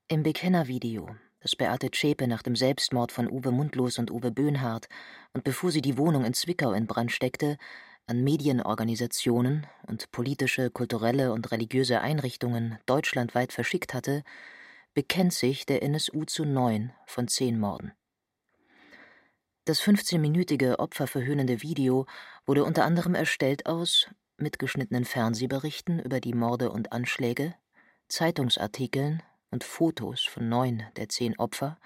Im 0.07 0.23
Bekennervideo, 0.23 1.17
das 1.41 1.57
Beate 1.57 1.91
Zschäpe 1.91 2.29
nach 2.29 2.43
dem 2.45 2.55
Selbstmord 2.55 3.11
von 3.11 3.29
Uwe 3.29 3.51
Mundlos 3.51 3.99
und 3.99 4.13
Uwe 4.13 4.31
Böhnhardt 4.31 4.89
und 5.33 5.43
bevor 5.43 5.73
sie 5.73 5.83
die 5.83 5.99
Wohnung 5.99 6.25
in 6.25 6.35
Zwickau 6.35 6.75
in 6.75 6.87
Brand 6.87 7.11
steckte, 7.11 7.59
an 8.09 8.25
Medienorganisationen 8.25 9.67
und 9.87 10.11
politische, 10.11 10.71
kulturelle 10.71 11.33
und 11.33 11.51
religiöse 11.53 12.01
Einrichtungen 12.01 12.79
deutschlandweit 12.87 13.53
verschickt 13.53 13.95
hatte, 13.95 14.25
bekennt 14.95 15.35
sich 15.35 15.67
der 15.67 15.83
NSU 15.83 16.25
zu 16.25 16.45
neun 16.45 16.93
von 17.07 17.29
zehn 17.29 17.59
Morden. 17.61 17.93
Das 19.67 19.83
15-minütige 19.83 20.79
opferverhöhnende 20.79 21.63
Video 21.63 22.07
wurde 22.47 22.65
unter 22.65 22.85
anderem 22.85 23.15
erstellt 23.15 23.67
aus 23.67 24.09
mitgeschnittenen 24.39 25.05
Fernsehberichten 25.05 25.99
über 25.99 26.21
die 26.21 26.33
Morde 26.33 26.71
und 26.71 26.93
Anschläge, 26.93 27.55
Zeitungsartikeln 28.09 29.23
und 29.51 29.65
Fotos 29.65 30.25
von 30.25 30.49
neun 30.49 30.85
der 30.97 31.11
zehn 31.11 31.39
Opfer 31.39 31.79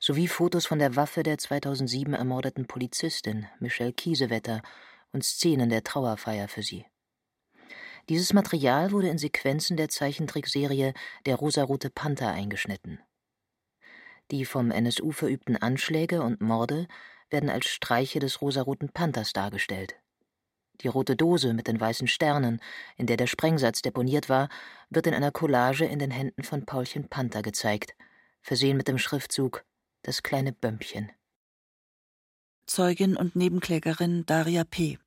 sowie 0.00 0.26
Fotos 0.26 0.66
von 0.66 0.80
der 0.80 0.96
Waffe 0.96 1.22
der 1.22 1.38
2007 1.38 2.12
ermordeten 2.14 2.66
Polizistin 2.66 3.46
Michelle 3.60 3.92
Kiesewetter 3.92 4.60
und 5.14 5.24
Szenen 5.24 5.70
der 5.70 5.84
Trauerfeier 5.84 6.48
für 6.48 6.62
sie. 6.62 6.84
Dieses 8.10 8.34
Material 8.34 8.92
wurde 8.92 9.08
in 9.08 9.16
Sequenzen 9.16 9.78
der 9.78 9.88
Zeichentrickserie 9.88 10.92
Der 11.24 11.36
rosarote 11.36 11.88
Panther 11.88 12.28
eingeschnitten. 12.28 12.98
Die 14.30 14.44
vom 14.44 14.70
NSU 14.70 15.12
verübten 15.12 15.56
Anschläge 15.56 16.22
und 16.22 16.40
Morde 16.40 16.86
werden 17.30 17.48
als 17.48 17.66
Streiche 17.66 18.18
des 18.18 18.42
rosaroten 18.42 18.90
Panthers 18.90 19.32
dargestellt. 19.32 19.96
Die 20.80 20.88
rote 20.88 21.14
Dose 21.16 21.54
mit 21.54 21.68
den 21.68 21.80
weißen 21.80 22.08
Sternen, 22.08 22.60
in 22.96 23.06
der 23.06 23.16
der 23.16 23.26
Sprengsatz 23.26 23.80
deponiert 23.80 24.28
war, 24.28 24.48
wird 24.90 25.06
in 25.06 25.14
einer 25.14 25.30
Collage 25.30 25.84
in 25.84 25.98
den 25.98 26.10
Händen 26.10 26.42
von 26.42 26.66
Paulchen 26.66 27.08
Panther 27.08 27.42
gezeigt, 27.42 27.94
versehen 28.42 28.76
mit 28.76 28.88
dem 28.88 28.98
Schriftzug 28.98 29.64
Das 30.02 30.22
kleine 30.22 30.52
Bömpchen. 30.52 31.10
Zeugin 32.66 33.16
und 33.16 33.36
Nebenklägerin 33.36 34.26
Daria 34.26 34.64
P. 34.64 34.98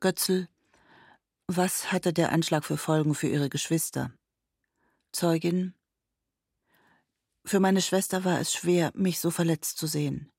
Götzl, 0.00 0.46
was 1.48 1.90
hatte 1.90 2.12
der 2.12 2.30
Anschlag 2.30 2.64
für 2.64 2.76
Folgen 2.76 3.16
für 3.16 3.26
ihre 3.26 3.48
Geschwister? 3.48 4.12
Zeugin 5.10 5.74
Für 7.44 7.58
meine 7.58 7.82
Schwester 7.82 8.24
war 8.24 8.38
es 8.38 8.52
schwer, 8.52 8.92
mich 8.94 9.18
so 9.18 9.32
verletzt 9.32 9.76
zu 9.76 9.88
sehen. 9.88 10.30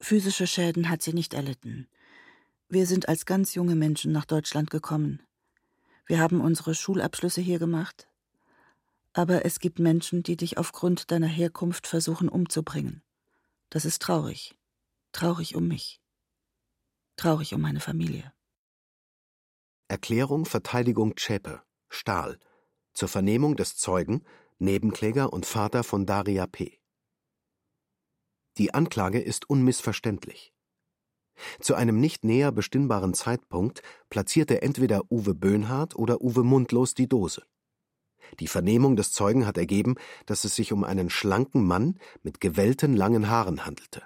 Physische 0.00 0.48
Schäden 0.48 0.88
hat 0.88 1.02
sie 1.02 1.12
nicht 1.12 1.34
erlitten. 1.34 1.86
Wir 2.68 2.84
sind 2.86 3.08
als 3.08 3.26
ganz 3.26 3.54
junge 3.54 3.76
Menschen 3.76 4.10
nach 4.10 4.24
Deutschland 4.24 4.70
gekommen. 4.70 5.22
Wir 6.06 6.18
haben 6.18 6.40
unsere 6.40 6.74
Schulabschlüsse 6.74 7.40
hier 7.40 7.60
gemacht. 7.60 8.08
Aber 9.12 9.44
es 9.44 9.60
gibt 9.60 9.78
Menschen, 9.78 10.24
die 10.24 10.36
dich 10.36 10.58
aufgrund 10.58 11.12
deiner 11.12 11.28
Herkunft 11.28 11.86
versuchen 11.86 12.28
umzubringen. 12.28 13.04
Das 13.70 13.84
ist 13.84 14.02
traurig. 14.02 14.56
Traurig 15.12 15.54
um 15.54 15.68
mich. 15.68 16.00
Traurig 17.16 17.54
um 17.54 17.60
meine 17.60 17.80
Familie. 17.80 18.32
Erklärung 19.88 20.46
Verteidigung 20.46 21.16
Zschäpe, 21.16 21.62
Stahl, 21.88 22.40
zur 22.92 23.08
Vernehmung 23.08 23.54
des 23.54 23.76
Zeugen, 23.76 24.24
Nebenkläger 24.58 25.32
und 25.32 25.46
Vater 25.46 25.84
von 25.84 26.06
Daria 26.06 26.48
P. 26.48 26.80
Die 28.58 28.74
Anklage 28.74 29.20
ist 29.20 29.48
unmissverständlich. 29.48 30.52
Zu 31.60 31.76
einem 31.76 32.00
nicht 32.00 32.24
näher 32.24 32.50
bestimmbaren 32.50 33.14
Zeitpunkt 33.14 33.82
platzierte 34.10 34.60
entweder 34.60 35.02
Uwe 35.08 35.34
Böhnhardt 35.34 35.94
oder 35.94 36.20
Uwe 36.20 36.42
Mundlos 36.42 36.94
die 36.94 37.08
Dose. 37.08 37.44
Die 38.40 38.48
Vernehmung 38.48 38.96
des 38.96 39.12
Zeugen 39.12 39.46
hat 39.46 39.56
ergeben, 39.56 39.94
dass 40.24 40.44
es 40.44 40.56
sich 40.56 40.72
um 40.72 40.82
einen 40.82 41.10
schlanken 41.10 41.64
Mann 41.64 42.00
mit 42.24 42.40
gewellten 42.40 42.96
langen 42.96 43.30
Haaren 43.30 43.64
handelte. 43.64 44.02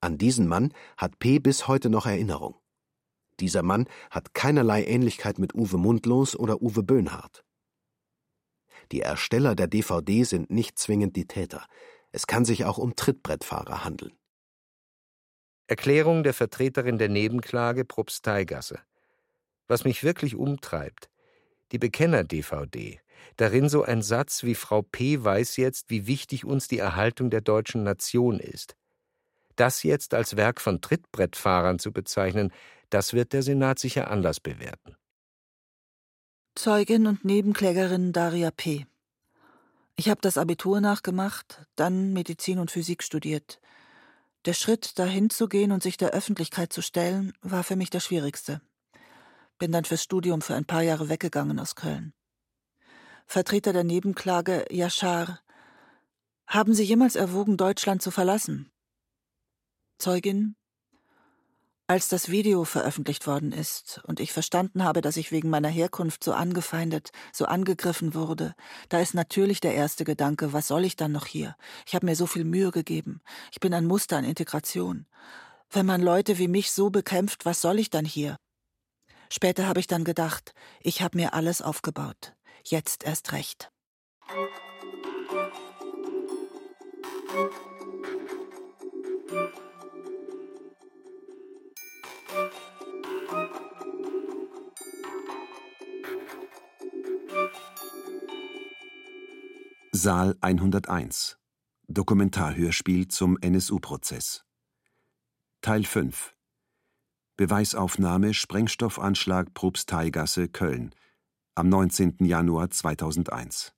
An 0.00 0.16
diesen 0.16 0.46
Mann 0.46 0.72
hat 0.96 1.18
P. 1.18 1.40
bis 1.40 1.66
heute 1.66 1.90
noch 1.90 2.06
Erinnerung. 2.06 2.54
Dieser 3.40 3.62
Mann 3.62 3.86
hat 4.10 4.34
keinerlei 4.34 4.84
Ähnlichkeit 4.84 5.38
mit 5.38 5.54
Uwe 5.54 5.76
Mundlos 5.76 6.36
oder 6.36 6.62
Uwe 6.62 6.82
Böhnhardt. 6.82 7.44
Die 8.92 9.00
Ersteller 9.00 9.54
der 9.54 9.66
DVD 9.66 10.22
sind 10.22 10.50
nicht 10.50 10.78
zwingend 10.78 11.16
die 11.16 11.26
Täter. 11.26 11.66
Es 12.12 12.26
kann 12.26 12.44
sich 12.44 12.64
auch 12.64 12.78
um 12.78 12.96
Trittbrettfahrer 12.96 13.84
handeln. 13.84 14.12
Erklärung 15.66 16.22
der 16.22 16.32
Vertreterin 16.32 16.96
der 16.96 17.08
Nebenklage 17.08 17.84
Propsteigasse. 17.84 18.78
Was 19.66 19.84
mich 19.84 20.04
wirklich 20.04 20.36
umtreibt, 20.36 21.10
die 21.72 21.78
Bekenner-DVD. 21.78 23.00
Darin 23.36 23.68
so 23.68 23.82
ein 23.82 24.02
Satz 24.02 24.44
wie 24.44 24.54
Frau 24.54 24.82
P. 24.82 25.24
weiß 25.24 25.56
jetzt, 25.56 25.90
wie 25.90 26.06
wichtig 26.06 26.44
uns 26.44 26.68
die 26.68 26.78
Erhaltung 26.78 27.30
der 27.30 27.40
deutschen 27.40 27.82
Nation 27.82 28.38
ist. 28.38 28.76
Das 29.56 29.82
jetzt 29.82 30.14
als 30.14 30.36
Werk 30.36 30.60
von 30.60 30.80
Trittbrettfahrern 30.80 31.78
zu 31.78 31.90
bezeichnen, 31.90 32.52
das 32.90 33.12
wird 33.12 33.32
der 33.32 33.42
Senat 33.42 33.78
sicher 33.78 34.10
anders 34.10 34.40
bewerten. 34.40 34.96
Zeugin 36.54 37.06
und 37.06 37.24
Nebenklägerin 37.24 38.12
Daria 38.12 38.50
P. 38.50 38.86
Ich 39.96 40.08
habe 40.08 40.20
das 40.20 40.38
Abitur 40.38 40.80
nachgemacht, 40.80 41.66
dann 41.74 42.12
Medizin 42.12 42.58
und 42.58 42.70
Physik 42.70 43.02
studiert. 43.02 43.60
Der 44.44 44.52
Schritt, 44.52 44.98
dahin 44.98 45.30
zu 45.30 45.48
gehen 45.48 45.72
und 45.72 45.82
sich 45.82 45.96
der 45.96 46.10
Öffentlichkeit 46.10 46.72
zu 46.72 46.82
stellen, 46.82 47.32
war 47.40 47.64
für 47.64 47.76
mich 47.76 47.90
der 47.90 48.00
schwierigste. 48.00 48.60
Bin 49.58 49.72
dann 49.72 49.84
fürs 49.84 50.02
Studium 50.02 50.42
für 50.42 50.54
ein 50.54 50.66
paar 50.66 50.82
Jahre 50.82 51.08
weggegangen 51.08 51.58
aus 51.58 51.74
Köln. 51.74 52.12
Vertreter 53.26 53.72
der 53.72 53.84
Nebenklage 53.84 54.66
Yashar. 54.70 55.40
Haben 56.46 56.74
Sie 56.74 56.84
jemals 56.84 57.16
erwogen, 57.16 57.56
Deutschland 57.56 58.02
zu 58.02 58.10
verlassen? 58.10 58.70
Zeugin 59.98 60.56
als 61.88 62.08
das 62.08 62.30
Video 62.30 62.64
veröffentlicht 62.64 63.26
worden 63.26 63.52
ist 63.52 64.00
und 64.04 64.18
ich 64.18 64.32
verstanden 64.32 64.82
habe, 64.82 65.00
dass 65.00 65.16
ich 65.16 65.30
wegen 65.30 65.50
meiner 65.50 65.68
Herkunft 65.68 66.24
so 66.24 66.32
angefeindet, 66.32 67.10
so 67.32 67.44
angegriffen 67.44 68.14
wurde, 68.14 68.54
da 68.88 69.00
ist 69.00 69.14
natürlich 69.14 69.60
der 69.60 69.74
erste 69.74 70.04
Gedanke, 70.04 70.52
was 70.52 70.66
soll 70.66 70.84
ich 70.84 70.96
dann 70.96 71.12
noch 71.12 71.26
hier? 71.26 71.56
Ich 71.86 71.94
habe 71.94 72.06
mir 72.06 72.16
so 72.16 72.26
viel 72.26 72.44
Mühe 72.44 72.72
gegeben. 72.72 73.20
Ich 73.52 73.60
bin 73.60 73.72
ein 73.72 73.86
Muster 73.86 74.16
an 74.16 74.24
Integration. 74.24 75.06
Wenn 75.70 75.86
man 75.86 76.02
Leute 76.02 76.38
wie 76.38 76.48
mich 76.48 76.72
so 76.72 76.90
bekämpft, 76.90 77.44
was 77.44 77.60
soll 77.60 77.78
ich 77.78 77.90
dann 77.90 78.04
hier? 78.04 78.36
Später 79.30 79.66
habe 79.66 79.80
ich 79.80 79.86
dann 79.86 80.04
gedacht, 80.04 80.54
ich 80.80 81.02
habe 81.02 81.16
mir 81.16 81.34
alles 81.34 81.62
aufgebaut. 81.62 82.34
Jetzt 82.64 83.04
erst 83.04 83.32
recht. 83.32 83.70
Saal 99.98 100.36
101 100.42 101.38
Dokumentarhörspiel 101.88 103.08
zum 103.08 103.38
NSU-Prozess 103.38 104.44
Teil 105.62 105.84
5 105.84 106.36
Beweisaufnahme 107.38 108.34
Sprengstoffanschlag 108.34 109.54
Probstheilgasse 109.54 110.48
Köln. 110.48 110.94
Am 111.54 111.70
19. 111.70 112.26
Januar 112.26 112.68
2001 112.68 113.75